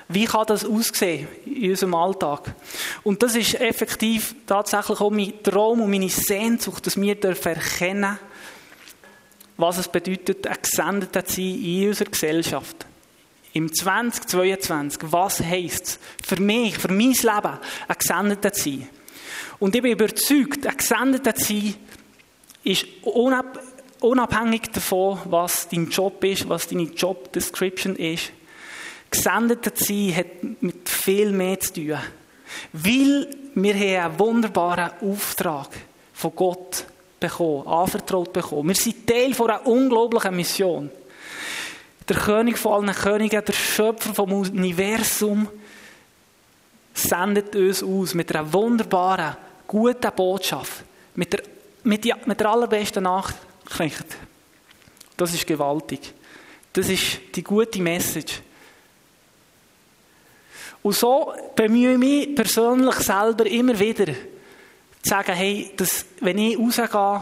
Wie 0.07 0.25
kann 0.25 0.45
das 0.47 0.65
aussehen 0.65 1.27
in 1.45 1.69
unserem 1.69 1.95
Alltag? 1.95 2.53
Und 3.03 3.21
das 3.23 3.35
ist 3.35 3.55
effektiv 3.55 4.35
tatsächlich 4.45 4.99
auch 4.99 5.11
mein 5.11 5.41
Traum 5.43 5.81
und 5.81 5.91
meine 5.91 6.09
Sehnsucht, 6.09 6.85
dass 6.85 6.99
wir 6.99 7.15
erkennen 7.23 7.39
dürfen, 7.41 8.30
was 9.61 9.77
es 9.77 9.87
bedeutet, 9.87 10.47
ein 10.47 10.57
Gesendeter 10.61 11.23
zu 11.23 11.35
sein 11.35 11.63
in 11.63 11.87
unserer 11.87 12.09
Gesellschaft. 12.09 12.85
Im 13.53 13.71
2022, 13.71 15.11
was 15.11 15.41
heisst 15.41 15.85
es 15.85 15.99
für 16.25 16.41
mich, 16.41 16.77
für 16.77 16.87
mein 16.87 17.11
Leben, 17.11 17.59
ein 17.87 17.95
Gesendeter 17.97 18.53
zu 18.53 18.63
sein? 18.63 18.89
Und 19.59 19.75
ich 19.75 19.81
bin 19.81 19.91
überzeugt, 19.91 20.65
ein 20.65 20.77
Gesendeter 20.77 21.35
zu 21.35 21.45
sein, 21.45 21.75
ist 22.63 22.85
unabhängig 23.99 24.71
davon, 24.71 25.19
was 25.25 25.67
dein 25.69 25.89
Job 25.89 26.23
ist, 26.23 26.47
was 26.49 26.67
deine 26.67 26.83
Job 26.83 27.31
Description 27.33 27.95
ist. 27.95 28.31
Gesendeter 29.09 29.75
zu 29.75 29.85
sein 29.85 30.15
hat 30.15 30.61
mit 30.61 30.87
viel 30.87 31.31
mehr 31.31 31.59
zu 31.59 31.73
tun. 31.73 31.97
Weil 32.73 33.27
wir 33.53 33.73
haben 33.73 34.11
einen 34.11 34.19
wunderbaren 34.19 34.91
Auftrag 35.01 35.69
von 36.13 36.35
Gott 36.35 36.85
bekommen, 37.21 37.65
anvertraut 37.65 38.33
bekommen. 38.33 38.67
Wir 38.67 38.75
sind 38.75 39.07
Teil 39.07 39.33
von 39.33 39.49
einer 39.49 39.65
unglaublichen 39.65 40.35
Mission. 40.35 40.91
Der 42.09 42.17
König 42.17 42.57
von 42.57 42.73
allen 42.73 42.95
Königen, 42.95 43.45
der 43.45 43.53
Schöpfer 43.53 44.13
vom 44.13 44.33
Universum, 44.33 45.47
sendet 46.93 47.55
uns 47.55 47.81
aus 47.81 48.13
mit 48.13 48.35
einer 48.35 48.51
wunderbaren, 48.51 49.37
guten 49.65 50.11
Botschaft. 50.13 50.83
Mit 51.15 51.31
der, 51.31 51.43
mit, 51.83 52.03
die, 52.03 52.13
mit 52.25 52.39
der 52.39 52.49
allerbesten 52.49 53.03
Nachricht. 53.03 54.05
Das 55.15 55.33
ist 55.33 55.47
gewaltig. 55.47 56.13
Das 56.73 56.89
ist 56.89 57.19
die 57.33 57.43
gute 57.43 57.81
Message. 57.81 58.41
Und 60.81 60.95
so 60.95 61.33
bemühe 61.55 61.93
ich 61.93 61.97
mich 61.97 62.35
persönlich 62.35 62.95
selber 62.95 63.45
immer 63.45 63.79
wieder, 63.79 64.13
sagen, 65.03 65.33
hey, 65.33 65.71
dass, 65.77 66.05
wenn 66.19 66.37
ich 66.37 66.57
rausgehe, 66.57 67.21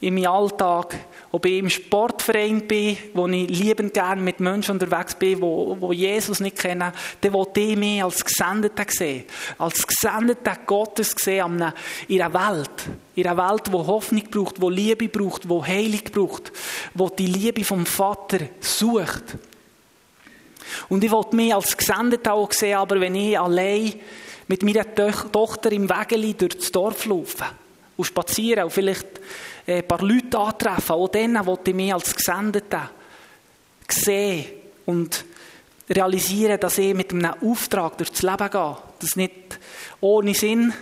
in 0.00 0.14
meinen 0.14 0.28
Alltag, 0.28 0.96
ob 1.30 1.44
ich 1.44 1.58
im 1.58 1.68
Sportverein 1.68 2.66
bin, 2.66 2.96
wo 3.12 3.28
ich 3.28 3.48
liebend 3.50 3.92
gerne 3.92 4.20
mit 4.20 4.40
Menschen 4.40 4.72
unterwegs 4.72 5.14
bin, 5.14 5.40
wo, 5.42 5.76
wo 5.78 5.92
Jesus 5.92 6.40
nicht 6.40 6.58
kennen, 6.58 6.90
dann 7.20 7.32
will 7.32 7.46
ich 7.54 7.76
mich 7.76 8.02
als 8.02 8.24
Gesendeten 8.24 8.86
sehen. 8.88 9.24
Als 9.58 9.86
Gesendeten 9.86 10.56
Gottes 10.66 11.14
sehen 11.18 11.62
in 12.08 12.22
einer 12.22 12.32
Welt. 12.32 12.70
In 13.14 13.26
einer 13.26 13.50
Welt, 13.50 13.66
die 13.66 13.72
Hoffnung 13.72 14.24
braucht, 14.30 14.56
die 14.56 14.68
Liebe 14.68 15.08
braucht, 15.08 15.44
die 15.44 15.62
Heilung 15.62 16.04
braucht, 16.12 16.52
die 16.94 17.16
die 17.16 17.26
Liebe 17.26 17.64
vom 17.64 17.84
Vater 17.84 18.38
sucht. 18.60 19.36
Und 20.88 21.04
ich 21.04 21.10
wollte 21.10 21.36
mich 21.36 21.54
als 21.54 21.76
Gesendeter 21.76 22.32
auch 22.32 22.52
sehen, 22.52 22.78
aber 22.78 23.00
wenn 23.00 23.14
ich 23.14 23.38
allein 23.38 23.94
mit 24.50 24.64
meiner 24.64 24.84
Tochter 25.30 25.70
im 25.70 25.88
Wägeli 25.88 26.34
durch 26.34 26.56
das 26.56 26.72
Dorf 26.72 27.06
laufe 27.06 27.44
und 27.96 28.04
spazieren 28.04 28.64
und 28.64 28.72
vielleicht 28.72 29.06
äh, 29.64 29.76
ein 29.76 29.86
paar 29.86 30.02
Leute 30.02 30.36
antreffen, 30.40 30.96
auch 30.96 31.06
denen 31.06 31.46
wollte 31.46 31.70
ich 31.70 31.76
mich 31.76 31.94
als 31.94 32.16
Gesendeter 32.16 32.90
sehen 33.88 34.46
und 34.86 35.24
realisieren, 35.88 36.58
dass 36.58 36.78
ich 36.78 36.94
mit 36.94 37.12
einem 37.12 37.32
Auftrag 37.44 37.96
durchs 37.98 38.22
Leben 38.22 38.50
gehe. 38.50 38.76
Das 38.98 39.14
nicht 39.14 39.60
ohne 40.00 40.34
Sinn 40.34 40.72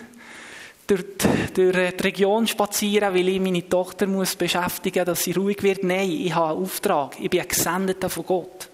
durch 0.86 1.04
durch 1.18 1.52
die 1.54 2.02
Region 2.02 2.46
spazieren, 2.46 3.12
weil 3.12 3.28
ich 3.28 3.40
meine 3.40 3.68
Tochter 3.68 4.06
muss 4.06 4.34
beschäftigen 4.34 5.00
muss, 5.00 5.06
dass 5.06 5.24
sie 5.24 5.32
ruhig 5.32 5.62
wird. 5.62 5.84
Nein, 5.84 6.10
ich 6.10 6.34
habe 6.34 6.54
einen 6.54 6.64
Auftrag. 6.64 7.20
Ich 7.20 7.28
bin 7.28 7.40
ein 7.40 7.48
Gesendeter 7.48 8.08
von 8.08 8.24
Gott. 8.24 8.70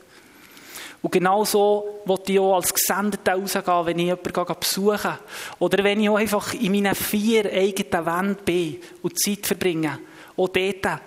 Und 1.04 1.10
genau 1.10 1.44
so 1.44 2.00
wollte 2.06 2.32
ich 2.32 2.38
auch 2.38 2.54
als 2.54 2.72
Gesendeter 2.72 3.34
rausgehen, 3.34 3.84
wenn 3.84 3.98
ich 3.98 4.06
jemanden 4.06 4.54
besuche. 4.58 5.18
Oder 5.58 5.84
wenn 5.84 6.00
ich 6.00 6.08
auch 6.08 6.16
einfach 6.16 6.54
in 6.54 6.72
meinen 6.72 6.94
vier 6.94 7.44
eigenen 7.52 8.06
Wänden 8.06 8.42
bin 8.42 8.80
und 9.02 9.18
Zeit 9.20 9.46
verbringe. 9.46 9.98
Auch 10.34 10.48
dort 10.48 11.00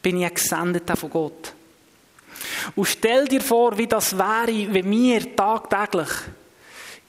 bin 0.00 0.20
ich 0.20 0.24
ein 0.24 0.32
Gesendeter 0.32 0.94
von 0.94 1.10
Gott. 1.10 1.52
Und 2.76 2.84
stell 2.86 3.26
dir 3.26 3.40
vor, 3.40 3.76
wie 3.76 3.88
das 3.88 4.16
wäre, 4.16 4.72
wenn 4.72 4.88
wir 4.88 5.34
tagtäglich 5.34 6.10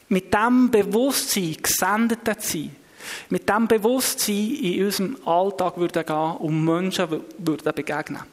mit 0.10 0.34
dem 0.34 0.72
Bewusstsein 0.72 1.58
Gesendete 1.62 2.36
sein, 2.40 2.76
mit 3.30 3.48
dem 3.48 3.68
Bewusstsein 3.68 4.56
in 4.56 4.86
unserem 4.86 5.18
Alltag 5.26 5.78
würden 5.78 6.04
gehen 6.04 6.38
und 6.38 6.66
Menschen 6.66 7.22
würden 7.38 7.76
begegnen. 7.76 8.33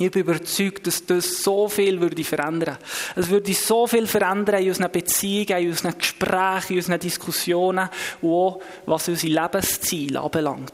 Ich 0.00 0.12
bin 0.12 0.22
überzeugt, 0.22 0.86
dass 0.86 1.04
das 1.04 1.42
so 1.42 1.68
viel 1.68 2.00
würde 2.00 2.22
verändern. 2.22 2.78
Es 3.16 3.28
würde 3.28 3.52
so 3.52 3.84
viel 3.88 4.06
verändern 4.06 4.62
in 4.62 4.68
unseren 4.68 4.92
Beziehungen, 4.92 5.62
in 5.62 5.70
unseren 5.70 5.98
Gesprächen, 5.98 6.72
in 6.74 6.78
unseren 6.78 7.00
Diskussionen 7.00 7.88
und 8.22 8.30
auch, 8.30 8.60
was 8.86 9.08
unsere 9.08 9.32
Lebensziele 9.32 10.20
anbelangt. 10.20 10.72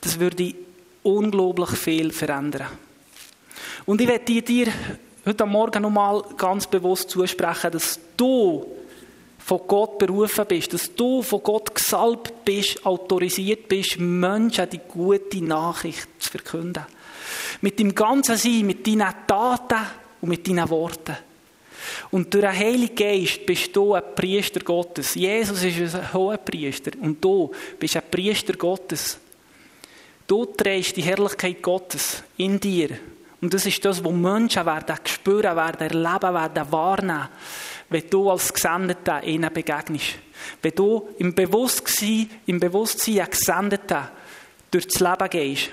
Das 0.00 0.18
würde 0.18 0.54
unglaublich 1.04 1.70
viel 1.70 2.10
verändern. 2.10 2.66
Und 3.86 4.00
ich 4.00 4.08
werde 4.08 4.42
dir 4.42 4.72
heute 5.24 5.46
Morgen 5.46 5.82
nochmal 5.82 6.24
ganz 6.36 6.66
bewusst 6.66 7.10
zusprechen, 7.10 7.70
dass 7.70 8.00
du 8.16 8.66
von 9.38 9.60
Gott 9.68 9.98
berufen 9.98 10.44
bist, 10.46 10.74
dass 10.74 10.94
du 10.94 11.22
von 11.22 11.42
Gott 11.44 11.74
gesalbt 11.74 12.44
bist, 12.44 12.84
autorisiert 12.84 13.68
bist, 13.68 14.00
Menschen 14.00 14.68
die 14.68 14.80
gute 14.88 15.42
Nachricht 15.44 16.08
zu 16.18 16.30
verkünden. 16.30 16.84
Mit 17.60 17.78
dem 17.78 17.94
ganzen 17.94 18.36
Sein, 18.36 18.66
mit 18.66 18.86
deinen 18.86 19.12
Taten 19.26 19.86
und 20.20 20.28
mit 20.28 20.46
deinen 20.46 20.68
Worten. 20.68 21.16
Und 22.10 22.32
durch 22.32 22.44
den 22.44 22.58
Heiligen 22.58 22.94
Geist 22.94 23.44
bist 23.44 23.74
du 23.74 23.94
ein 23.94 24.02
Priester 24.14 24.60
Gottes. 24.60 25.14
Jesus 25.14 25.62
ist 25.62 25.94
ein 25.94 26.12
hoher 26.12 26.38
Priester 26.38 26.92
und 27.00 27.22
du 27.22 27.50
bist 27.78 27.96
ein 27.96 28.02
Priester 28.10 28.54
Gottes. 28.54 29.18
Du 30.26 30.44
trägst 30.44 30.96
die 30.96 31.02
Herrlichkeit 31.02 31.62
Gottes 31.62 32.22
in 32.36 32.60
dir. 32.60 32.90
Und 33.40 33.54
das 33.54 33.66
ist 33.66 33.84
das, 33.84 34.04
was 34.04 34.12
Menschen 34.12 34.66
werden 34.66 34.96
spüren, 35.04 35.56
werden 35.56 35.80
erleben, 35.80 36.34
werden 36.34 36.72
wahrnehmen, 36.72 37.28
wenn 37.88 38.10
du 38.10 38.30
als 38.30 38.52
Gesendeter 38.52 39.22
ihnen 39.22 39.52
begegnest. 39.52 40.16
Wenn 40.60 40.74
du 40.74 41.08
im 41.18 41.34
Bewusstsein, 41.34 42.28
im 42.46 42.60
Bewusstsein 42.60 43.20
ein 43.20 43.30
Gesendeter 43.30 44.10
durchs 44.70 45.00
Leben 45.00 45.30
gehst. 45.30 45.70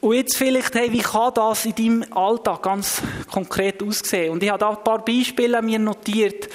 Und 0.00 0.14
jetzt 0.14 0.36
vielleicht, 0.36 0.74
hey, 0.76 0.92
wie 0.92 1.00
kann 1.00 1.34
das 1.34 1.64
in 1.64 1.74
deinem 1.74 2.12
Alltag 2.12 2.62
ganz 2.62 3.02
konkret 3.30 3.82
aussehen? 3.82 4.30
Und 4.30 4.42
ich 4.42 4.48
habe 4.48 4.60
da 4.60 4.70
ein 4.70 4.84
paar 4.84 5.04
Beispiele 5.04 5.60
mir 5.60 5.80
notiert, 5.80 6.48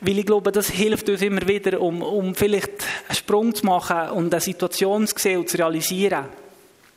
weil 0.00 0.18
ich 0.18 0.26
glaube, 0.26 0.50
das 0.50 0.68
hilft 0.70 1.08
uns 1.08 1.22
immer 1.22 1.46
wieder, 1.46 1.80
um, 1.80 2.02
um 2.02 2.34
vielleicht 2.34 2.72
einen 3.08 3.16
Sprung 3.16 3.54
zu 3.54 3.66
machen 3.66 4.10
und 4.10 4.34
eine 4.34 4.40
Situation 4.40 5.06
zu 5.06 5.14
sehen 5.16 5.38
und 5.38 5.48
zu 5.48 5.58
realisieren. 5.58 6.24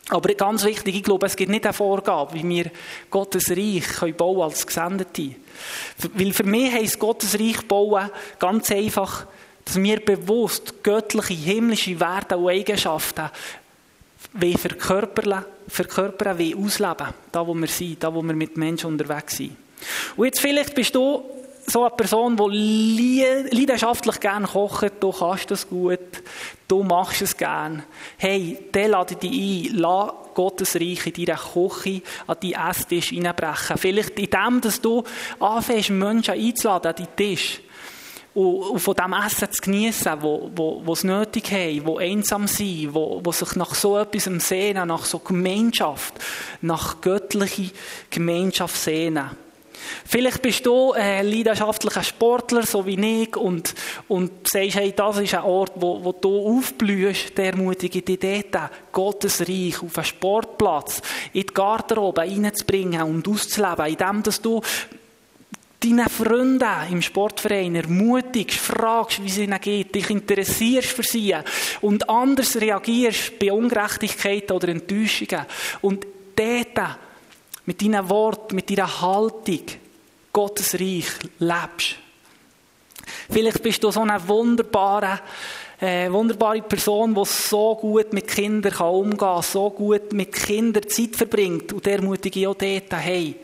Aber 0.09 0.33
ganz 0.33 0.65
wichtig, 0.65 0.95
ich 0.95 1.03
glaube, 1.03 1.27
es 1.27 1.35
gibt 1.35 1.51
nicht 1.51 1.65
eine 1.65 1.73
Vorgabe, 1.73 2.33
wie 2.33 2.49
wir 2.49 2.71
Gottes 3.11 3.51
Reich 3.51 3.87
können 3.99 4.15
bauen 4.15 4.41
als 4.41 4.65
Gesendete. 4.65 5.35
Weil 6.15 6.33
für 6.33 6.43
mich 6.43 6.73
heisst 6.73 6.97
Gottes 6.97 7.39
Reich 7.39 7.61
bauen 7.67 8.09
ganz 8.39 8.71
einfach, 8.71 9.27
dass 9.63 9.81
wir 9.81 9.99
bewusst 10.03 10.83
göttliche, 10.83 11.33
himmlische 11.33 11.99
Werte 11.99 12.35
und 12.37 12.49
Eigenschaften 12.49 13.29
wie 14.33 14.53
verkörpern, 14.53 15.45
verkörpern, 15.67 16.37
wie 16.37 16.55
ausleben. 16.55 17.07
Da, 17.31 17.45
wo 17.45 17.53
wir 17.53 17.67
sind, 17.67 18.03
da, 18.03 18.13
wo 18.13 18.21
wir 18.21 18.33
mit 18.33 18.57
Menschen 18.57 18.87
unterwegs 18.87 19.37
sind. 19.37 19.55
Und 20.15 20.25
jetzt 20.25 20.39
vielleicht 20.39 20.75
bist 20.75 20.93
du 20.95 21.23
so 21.65 21.83
eine 21.83 21.95
Person, 21.95 22.35
die 22.35 23.23
leidenschaftlich 23.51 24.19
gerne 24.19 24.47
kocht, 24.47 24.93
du 24.99 25.11
kannst 25.11 25.51
das 25.51 25.67
gut, 25.67 26.23
du 26.67 26.83
machst 26.83 27.21
es 27.21 27.37
gerne. 27.37 27.83
Hey, 28.17 28.57
der 28.73 28.87
lade 28.89 29.15
dich 29.15 29.69
ein, 29.71 29.77
lass 29.77 30.11
Gottes 30.33 30.75
Reich 30.75 31.05
in 31.07 31.25
deiner 31.25 31.39
Küche 31.39 32.01
an 32.27 32.37
deinen 32.41 32.69
Esstisch 32.69 33.13
reinbrechen. 33.13 33.77
Vielleicht 33.77 34.19
in 34.19 34.29
dem, 34.29 34.61
dass 34.61 34.81
du 34.81 35.03
anfängst, 35.39 35.89
Menschen 35.91 36.33
einzuladen 36.33 36.89
an 36.89 36.95
deinen 36.95 37.15
Tisch 37.15 37.61
und, 38.33 38.79
von 38.79 38.95
dem 38.95 39.13
Essen 39.13 39.51
zu 39.51 39.61
genießen, 39.61 40.21
wo, 40.21 40.49
wo, 40.55 40.81
wo 40.85 40.93
es 40.93 41.03
nötig 41.03 41.51
haben, 41.51 41.85
wo 41.85 41.97
einsam 41.97 42.47
sind, 42.47 42.93
wo, 42.93 43.19
wo 43.23 43.31
sich 43.31 43.55
nach 43.55 43.75
so 43.75 43.97
etwas 43.97 44.29
sehnen, 44.47 44.87
nach 44.87 45.05
so 45.05 45.19
Gemeinschaft, 45.19 46.13
nach 46.61 47.01
göttlicher 47.01 47.71
Gemeinschaft 48.09 48.77
sehnen. 48.77 49.31
Vielleicht 50.05 50.41
bist 50.41 50.65
du 50.65 50.93
ein 50.93 51.25
leidenschaftlicher 51.25 52.03
Sportler, 52.03 52.63
so 52.63 52.85
wie 52.85 53.23
ich, 53.23 53.35
und, 53.35 53.73
und 54.07 54.47
sagst, 54.47 54.75
hey, 54.75 54.93
das 54.95 55.17
ist 55.17 55.33
ein 55.33 55.43
Ort, 55.43 55.73
wo, 55.75 56.03
wo 56.03 56.11
du 56.11 56.57
aufblühst, 56.57 57.37
der 57.37 57.47
ermutige 57.47 58.01
dich 58.01 58.19
dort, 58.19 58.71
Gottes 58.91 59.41
Reich, 59.41 59.81
auf 59.81 59.97
einen 59.97 60.05
Sportplatz, 60.05 61.01
in 61.33 61.41
die 61.41 61.53
Garderobe 61.53 62.21
reinzubringen 62.21 63.01
und 63.03 63.27
auszuleben, 63.27 63.87
indem 63.87 64.23
du 64.41 64.61
deinen 65.83 66.09
Freunden 66.09 66.91
im 66.91 67.01
Sportverein 67.01 67.75
ermutigst, 67.75 68.59
fragst, 68.59 69.23
wie 69.23 69.27
es 69.27 69.37
ihnen 69.37 69.59
geht, 69.59 69.93
dich 69.95 70.09
interessierst 70.09 70.89
für 70.89 71.03
sie 71.03 71.35
und 71.81 72.07
anders 72.07 72.55
reagierst 72.55 73.39
bei 73.39 73.51
Ungerechtigkeiten 73.51 74.55
oder 74.55 74.69
Enttäuschungen. 74.69 75.45
Und 75.81 76.05
dort 76.35 76.97
mit 77.65 77.81
deinen 77.81 78.09
Worten, 78.09 78.55
mit 78.55 78.69
deiner 78.69 79.01
Haltung 79.01 79.63
Gottes 80.31 80.75
Reich 80.75 81.07
lebst. 81.39 81.95
Vielleicht 83.29 83.61
bist 83.63 83.83
du 83.83 83.91
so 83.91 84.01
eine 84.01 84.25
wunderbare, 84.27 85.19
äh, 85.79 86.11
wunderbare 86.11 86.61
Person, 86.61 87.15
die 87.15 87.25
so 87.25 87.75
gut 87.75 88.13
mit 88.13 88.27
Kindern 88.27 88.73
umgehen 88.75 89.17
kann, 89.17 89.41
so 89.41 89.69
gut 89.71 90.13
mit 90.13 90.31
Kindern 90.31 90.87
Zeit 90.87 91.15
verbringt. 91.15 91.73
Und 91.73 91.85
der 91.85 91.95
ermutige 91.95 92.39
ich 92.39 92.47
auch 92.47 92.55
dort, 92.55 92.93
hey, 92.93 93.35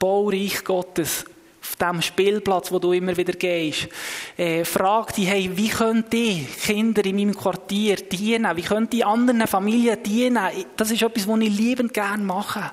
bau 0.00 0.28
Reich 0.28 0.64
Gottes 0.64 1.24
auf 1.62 1.76
dem 1.76 2.02
Spielplatz, 2.02 2.72
wo 2.72 2.78
du 2.78 2.92
immer 2.92 3.16
wieder 3.16 3.34
gehst. 3.34 3.88
Äh, 4.36 4.64
frag 4.64 5.14
dich, 5.14 5.28
hey, 5.28 5.50
wie 5.54 5.68
können 5.68 6.04
die 6.10 6.44
Kinder 6.44 7.04
in 7.04 7.16
meinem 7.16 7.36
Quartier 7.36 7.96
dienen? 7.96 8.56
Wie 8.56 8.62
können 8.62 8.88
die 8.88 9.04
anderen 9.04 9.46
Familien 9.46 10.02
dienen? 10.02 10.48
Das 10.76 10.90
ist 10.90 11.02
etwas, 11.02 11.28
was 11.28 11.40
ich 11.40 11.56
liebend 11.56 11.92
gerne 11.92 12.24
mache. 12.24 12.72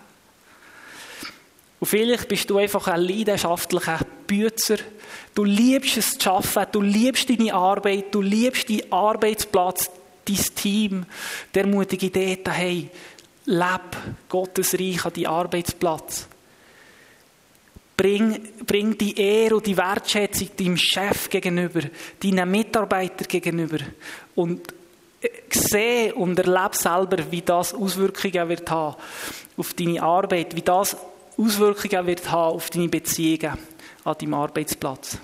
Und 1.80 1.88
vielleicht 1.88 2.28
bist 2.28 2.50
du 2.50 2.58
einfach 2.58 2.88
ein 2.88 3.02
leidenschaftlicher 3.02 4.00
Bützer. 4.26 4.78
Du 5.36 5.44
liebst 5.44 5.98
es 5.98 6.18
zu 6.18 6.32
arbeiten, 6.32 6.72
du 6.72 6.82
liebst 6.82 7.30
deine 7.30 7.54
Arbeit, 7.54 8.06
du 8.16 8.22
liebst 8.22 8.70
deinen 8.70 8.92
Arbeitsplatz, 8.92 9.92
dein 10.26 10.56
Team. 10.56 11.06
Der 11.54 11.66
ermutige 11.66 12.10
dich 12.10 12.44
dort, 12.44 12.58
hey, 12.58 12.90
leb 13.46 13.98
Gottes 14.28 14.74
Reich 14.74 15.06
an 15.06 15.14
deinen 15.14 15.28
Arbeitsplatz. 15.28 16.28
Bring, 17.98 18.40
bring 18.66 18.96
die 18.96 19.20
Ehre 19.20 19.56
und 19.56 19.66
die 19.66 19.76
Wertschätzung 19.76 20.50
deinem 20.56 20.78
Chef 20.78 21.30
gegenüber, 21.30 21.82
deinen 22.22 22.52
Mitarbeitern 22.52 23.28
gegenüber 23.28 23.80
und 24.36 24.72
äh, 25.20 25.30
sehe 25.50 26.14
und 26.14 26.38
erlebe 26.38 26.78
selber, 26.78 27.18
wie 27.32 27.42
das 27.42 27.74
Auswirkungen 27.74 28.50
wird 28.50 28.70
haben 28.70 28.96
auf 29.58 29.74
deine 29.74 30.04
Arbeit, 30.04 30.56
wie 30.56 30.62
das 30.62 30.96
Auswirkungen 31.38 32.06
wird 32.06 32.30
haben 32.30 32.56
auf 32.56 32.70
deine 32.70 32.88
Beziehungen 32.88 33.58
an 34.04 34.16
deinem 34.20 34.34
Arbeitsplatz. 34.36 35.18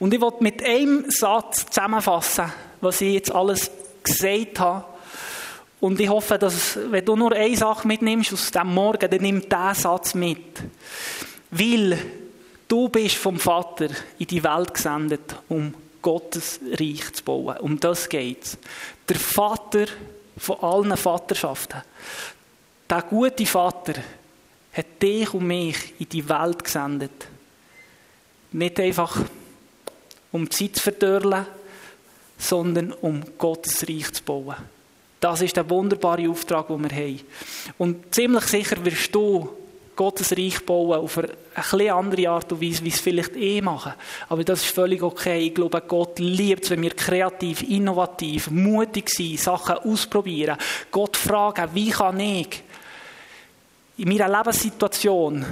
Und 0.00 0.12
ich 0.12 0.20
will 0.20 0.32
mit 0.40 0.64
einem 0.64 1.10
Satz 1.10 1.66
zusammenfassen, 1.66 2.52
was 2.80 3.00
ich 3.00 3.14
jetzt 3.14 3.32
alles 3.32 3.70
gesagt 4.02 4.58
habe 4.58 4.84
und 5.84 6.00
ich 6.00 6.08
hoffe, 6.08 6.38
dass, 6.38 6.78
wenn 6.90 7.04
du 7.04 7.14
nur 7.14 7.32
eine 7.32 7.54
Sache 7.54 7.86
mitnimmst 7.86 8.32
aus 8.32 8.50
dem 8.50 8.72
Morgen, 8.72 9.10
dann 9.10 9.20
nimm 9.20 9.42
diesen 9.42 9.74
Satz 9.74 10.14
mit. 10.14 10.62
Weil 11.50 11.98
du 12.66 12.88
bist 12.88 13.16
vom 13.16 13.38
Vater 13.38 13.88
in 14.18 14.26
die 14.26 14.42
Welt 14.42 14.72
gesendet, 14.72 15.36
um 15.50 15.74
Gottes 16.00 16.58
Reich 16.72 17.12
zu 17.12 17.22
bauen. 17.22 17.58
Um 17.58 17.78
das 17.78 18.08
geht 18.08 18.44
es. 18.44 18.58
Der 19.06 19.16
Vater 19.16 19.84
von 20.38 20.58
allen 20.60 20.96
Vaterschaften. 20.96 21.82
Der 22.88 23.02
gute 23.02 23.44
Vater 23.44 23.92
hat 24.72 25.02
dich 25.02 25.34
und 25.34 25.46
mich 25.46 25.76
in 25.98 26.08
die 26.08 26.26
Welt 26.26 26.64
gesendet. 26.64 27.26
Nicht 28.52 28.80
einfach, 28.80 29.18
um 30.32 30.50
Zeit 30.50 30.76
zu 30.76 30.82
verdörlen, 30.82 31.44
sondern 32.38 32.94
um 32.94 33.22
Gottes 33.36 33.86
Reich 33.86 34.10
zu 34.14 34.22
bauen. 34.22 34.56
Das 35.24 35.40
ist 35.40 35.56
der 35.56 35.70
wunderbare 35.70 36.28
Auftrag, 36.28 36.68
den 36.68 36.84
wir 36.84 36.94
haben. 36.94 37.20
Und 37.78 38.14
ziemlich 38.14 38.44
sicher 38.44 38.84
wirst 38.84 39.14
du 39.14 39.48
Gottes 39.96 40.32
Reich 40.32 40.66
bauen 40.66 41.00
auf 41.00 41.16
eine 41.16 41.28
etwas 41.54 41.96
andere 41.96 42.28
Art 42.28 42.52
und 42.52 42.60
Weise, 42.60 42.84
wie 42.84 42.90
es 42.90 43.00
vielleicht 43.00 43.34
eh 43.34 43.62
machen. 43.62 43.94
Aber 44.28 44.44
das 44.44 44.60
ist 44.60 44.74
völlig 44.74 45.02
okay. 45.02 45.46
Ich 45.46 45.54
glaube, 45.54 45.80
Gott 45.88 46.18
liebt 46.18 46.64
es, 46.64 46.70
wenn 46.70 46.82
wir 46.82 46.90
kreativ, 46.90 47.62
innovativ, 47.62 48.50
mutig 48.50 49.08
sind, 49.08 49.40
Sachen 49.40 49.76
ausprobieren. 49.76 50.58
Gott 50.90 51.16
fragen, 51.16 51.70
wie 51.72 51.88
kann 51.88 52.20
ich 52.20 52.62
in 53.96 54.10
meiner 54.10 54.28
Lebenssituation, 54.28 55.42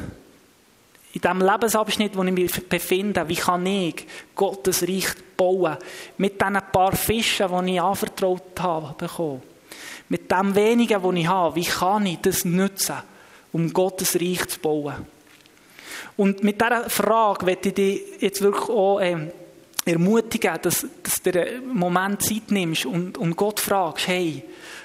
in 1.15 1.21
dem 1.23 1.41
Lebensabschnitt, 1.41 2.15
wo 2.15 2.23
ich 2.25 2.33
mich 2.33 2.69
befinde, 2.69 3.27
wie 3.27 3.37
kann 3.37 3.65
ich 3.65 4.07
Gottes 4.35 4.83
Reich 4.83 5.15
bauen? 5.35 5.79
Mit 6.19 6.39
diesen 6.39 6.61
paar 6.71 6.93
Fischen, 6.93 7.65
die 7.65 7.73
ich 7.73 7.81
anvertraut 7.81 8.61
habe, 8.61 8.95
bekommen. 8.99 9.52
Mit 10.09 10.31
dem 10.31 10.55
wenigen, 10.55 11.03
was 11.03 11.15
ich 11.15 11.27
habe, 11.27 11.57
wie 11.57 11.65
kann 11.65 12.07
ich 12.07 12.19
das 12.19 12.45
nutzen, 12.45 12.97
um 13.53 13.73
Gottes 13.73 14.17
Reich 14.17 14.47
zu 14.47 14.61
bauen? 14.61 15.07
Und 16.17 16.43
mit 16.45 16.61
dieser 16.61 16.91
Frage 16.91 17.47
möchte 17.47 17.69
ich 17.71 17.75
dich 17.75 18.03
jetzt 18.21 18.43
wirklich 18.43 18.69
auch 18.69 19.01
ähm, 19.01 19.31
ermutigen, 19.85 20.59
dass, 20.61 20.87
dass 21.03 21.23
du 21.23 21.41
einen 21.41 21.77
Moment 21.77 22.23
Zeit 22.23 22.51
nimmst 22.51 22.87
und, 22.87 23.19
und 23.19 23.37
Gott 23.37 23.61
fragst, 23.61 24.09
hey, 24.09 24.45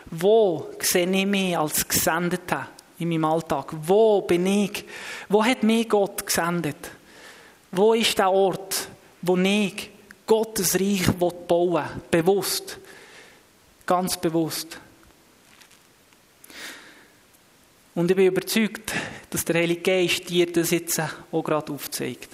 wo 0.10 0.70
sehe 0.80 1.10
ich 1.10 1.26
mich 1.26 1.58
als 1.58 1.88
Gesendete 1.88 2.68
in 3.00 3.10
meinem 3.10 3.26
Alltag? 3.26 3.74
Wo 3.84 4.22
bin 4.22 4.46
ich? 4.46 4.86
Wo 5.30 5.44
hat 5.44 5.64
mich 5.64 5.90
Gott 5.90 6.26
gesendet? 6.26 6.92
Wo 7.72 7.94
ist 7.94 8.18
der 8.18 8.32
Ort, 8.32 8.88
wo 9.22 9.36
ich 9.38 9.92
Gottes 10.26 10.76
Reich 10.76 11.06
bauen 11.18 11.74
will? 11.74 11.84
Bewusst. 12.10 12.80
Ganz 13.86 14.18
bewusst. 14.18 14.80
Und 17.98 18.12
ich 18.12 18.16
bin 18.16 18.28
überzeugt, 18.28 18.94
dass 19.32 19.44
der 19.44 19.56
Heilige 19.56 19.82
Geist 19.82 20.30
dir 20.30 20.46
das 20.52 20.70
jetzt 20.70 21.02
auch 21.32 21.42
gerade 21.42 21.74
aufzeigt. 21.74 22.30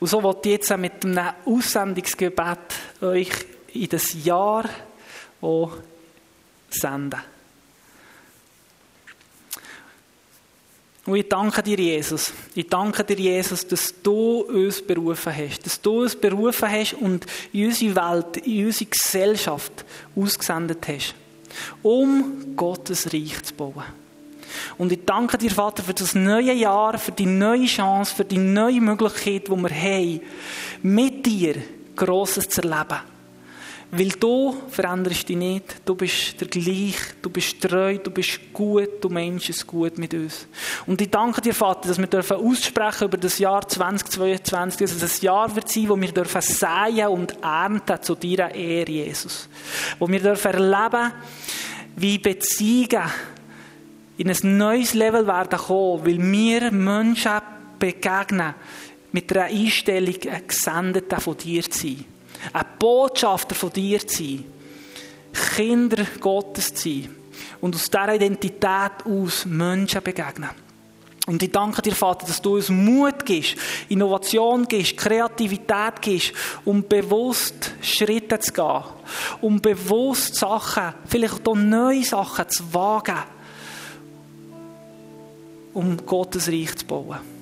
Und 0.00 0.08
so 0.08 0.22
wollte 0.22 0.48
ich 0.48 0.54
jetzt 0.54 0.74
mit 0.78 1.04
einem 1.04 1.34
Aussendungsgebet 1.44 2.58
euch 3.02 3.28
in 3.74 3.90
das 3.90 4.24
Jahr 4.24 4.64
auch 5.42 5.76
senden. 6.70 7.20
Und 11.04 11.16
ich 11.16 11.28
danke 11.28 11.62
dir, 11.62 11.76
Jesus. 11.76 12.32
Ich 12.54 12.70
danke 12.70 13.04
dir, 13.04 13.18
Jesus, 13.18 13.66
dass 13.66 13.92
du 14.02 14.44
uns 14.44 14.80
berufen 14.80 15.36
hast. 15.36 15.66
Dass 15.66 15.78
du 15.78 16.00
uns 16.00 16.16
berufen 16.16 16.70
hast 16.70 16.94
und 16.94 17.26
in 17.52 17.66
unsere 17.66 17.96
Welt, 17.96 18.38
in 18.38 18.64
unsere 18.64 18.88
Gesellschaft 18.88 19.84
ausgesendet 20.16 20.88
hast 20.88 21.14
um 21.82 22.56
Gottes 22.56 23.12
Reich 23.12 23.42
zu 23.42 23.54
bauen. 23.54 23.84
Und 24.78 24.92
ich 24.92 25.04
danke 25.04 25.38
dir, 25.38 25.50
Vater, 25.50 25.82
für 25.82 25.94
das 25.94 26.14
neue 26.14 26.52
Jahr, 26.52 26.98
für 26.98 27.12
die 27.12 27.26
neue 27.26 27.66
Chance, 27.66 28.14
für 28.14 28.24
die 28.24 28.38
neue 28.38 28.80
Möglichkeit, 28.80 29.48
die 29.48 29.56
wir 29.56 29.70
haben, 29.70 30.20
mit 30.82 31.26
dir 31.26 31.56
Grosses 31.96 32.48
zu 32.48 32.62
erleben. 32.62 33.13
Weil 33.90 34.08
du 34.08 34.56
veränderst 34.68 35.28
dich 35.28 35.36
nicht, 35.36 35.82
du 35.84 35.94
bist 35.94 36.40
der 36.40 36.48
gleich, 36.48 36.96
du 37.22 37.30
bist 37.30 37.60
treu, 37.60 37.98
du 37.98 38.10
bist 38.10 38.40
gut, 38.52 39.02
du 39.02 39.08
meinst 39.08 39.50
es 39.50 39.66
gut 39.66 39.98
mit 39.98 40.12
uns. 40.14 40.48
Und 40.86 41.00
ich 41.00 41.10
danke 41.10 41.40
dir, 41.40 41.54
Vater, 41.54 41.88
dass 41.88 41.98
wir 41.98 42.06
dürfen 42.06 42.38
aussprechen 42.38 43.04
über 43.04 43.16
das 43.16 43.38
Jahr 43.38 43.66
2022, 43.66 44.80
dass 44.80 45.02
es 45.02 45.20
ein 45.20 45.24
Jahr 45.24 45.54
wird 45.54 45.68
sein, 45.68 45.88
wo 45.88 46.00
wir 46.00 46.12
dürfen 46.12 46.40
säen 46.40 47.06
und 47.08 47.36
ernten 47.42 48.02
zu 48.02 48.14
deiner 48.14 48.54
Ehre, 48.54 48.90
Jesus. 48.90 49.48
Wo 49.98 50.08
wir 50.08 50.20
dürfen 50.20 50.52
erleben, 50.52 51.12
wie 51.96 52.18
Beziehungen 52.18 53.10
in 54.16 54.30
ein 54.30 54.56
neues 54.56 54.94
Level 54.94 55.26
werden 55.26 55.58
kommen, 55.58 56.06
weil 56.06 56.18
wir 56.18 56.70
Menschen 56.72 57.40
begegnen 57.78 58.54
mit 59.12 59.30
einer 59.36 59.44
Einstellung, 59.44 60.16
ein 60.28 60.46
Gesendeter 60.46 61.20
von 61.20 61.36
dir 61.36 61.62
zu 61.62 61.86
sein 61.86 62.04
ein 62.52 62.64
Botschafter 62.78 63.54
von 63.54 63.72
dir 63.72 64.06
zu 64.06 64.16
sein, 64.16 64.44
Kinder 65.56 66.04
Gottes 66.20 66.74
zu 66.74 66.88
sein 66.88 67.16
und 67.60 67.74
aus 67.74 67.90
dieser 67.90 68.14
Identität 68.14 69.04
aus 69.04 69.44
Menschen 69.46 70.02
begegnen. 70.02 70.50
Und 71.26 71.42
ich 71.42 71.50
danke 71.50 71.80
dir, 71.80 71.94
Vater, 71.94 72.26
dass 72.26 72.42
du 72.42 72.56
uns 72.56 72.68
Mut 72.68 73.24
gibst, 73.24 73.56
Innovation 73.88 74.66
gibst, 74.66 74.98
Kreativität 74.98 76.02
gibst, 76.02 76.32
um 76.66 76.86
bewusst 76.86 77.72
Schritte 77.80 78.38
zu 78.38 78.52
gehen, 78.52 78.82
um 79.40 79.60
bewusst 79.60 80.34
Sachen, 80.34 80.92
vielleicht 81.06 81.48
auch 81.48 81.54
neue 81.54 82.04
Sachen 82.04 82.48
zu 82.50 82.74
wagen, 82.74 83.22
um 85.72 85.96
Gottes 86.04 86.48
Reich 86.48 86.76
zu 86.76 86.84
bauen. 86.84 87.33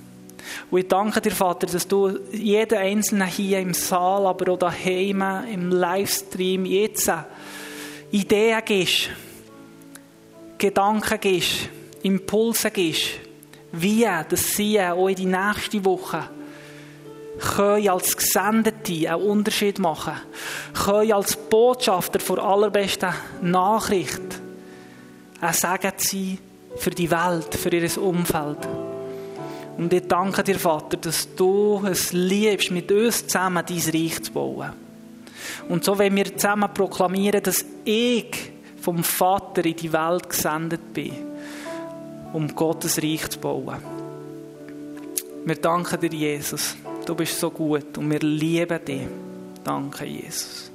Und 0.70 0.78
ich 0.78 0.88
danke 0.88 1.20
dir, 1.20 1.32
Vater, 1.32 1.66
dass 1.66 1.86
du 1.86 2.18
jeden 2.32 2.78
Einzelnen 2.78 3.28
hier 3.28 3.58
im 3.58 3.74
Saal, 3.74 4.26
aber 4.26 4.52
auch 4.52 4.58
daheim, 4.58 5.22
im 5.52 5.70
Livestream, 5.70 6.64
jetzt 6.64 7.10
Ideen 8.10 8.62
gibst, 8.64 9.10
Gedanken 10.58 11.20
gibst, 11.20 11.68
Impulse 12.02 12.70
gibst, 12.70 13.08
wie 13.72 14.06
das 14.28 14.56
sie 14.56 14.80
auch 14.80 15.08
in 15.08 15.16
die 15.16 15.26
nächste 15.26 15.84
Woche 15.84 16.28
können 17.38 17.88
als 17.88 18.16
Gesendete 18.16 19.10
einen 19.10 19.22
Unterschied 19.22 19.78
machen, 19.78 20.14
können 20.74 21.12
als 21.12 21.36
Botschafter 21.36 22.20
vor 22.20 22.38
allerbesten 22.38 23.12
Nachricht 23.40 24.20
ein 25.40 25.52
Segen 25.52 25.92
sein 25.96 26.38
für 26.76 26.90
die 26.90 27.10
Welt, 27.10 27.54
für 27.54 27.70
ihr 27.70 28.02
Umfeld. 28.02 28.58
Und 29.76 29.92
ich 29.92 30.06
danke 30.06 30.42
dir, 30.42 30.58
Vater, 30.58 30.96
dass 30.96 31.34
du 31.34 31.82
es 31.86 32.12
liebst, 32.12 32.70
mit 32.70 32.90
uns 32.92 33.26
zusammen 33.26 33.64
dein 33.66 33.78
Reich 33.78 34.22
zu 34.22 34.32
bauen. 34.32 34.72
Und 35.68 35.84
so 35.84 35.98
wenn 35.98 36.14
wir 36.14 36.36
zusammen 36.36 36.72
proklamieren, 36.72 37.42
dass 37.42 37.64
ich 37.84 38.52
vom 38.80 39.02
Vater 39.02 39.64
in 39.64 39.76
die 39.76 39.92
Welt 39.92 40.28
gesendet 40.28 40.92
bin. 40.92 41.12
um 42.32 42.54
Gottes 42.54 43.02
Reich 43.02 43.28
zu 43.28 43.38
bauen. 43.38 43.76
Wir 45.44 45.56
danken 45.56 46.00
dir, 46.00 46.10
Jesus. 46.10 46.76
Du 47.04 47.14
bist 47.14 47.38
so 47.38 47.50
gut 47.50 47.98
und 47.98 48.10
wir 48.10 48.20
lieben 48.20 48.84
dich. 48.84 49.06
Danke, 49.64 50.04
Jesus. 50.04 50.71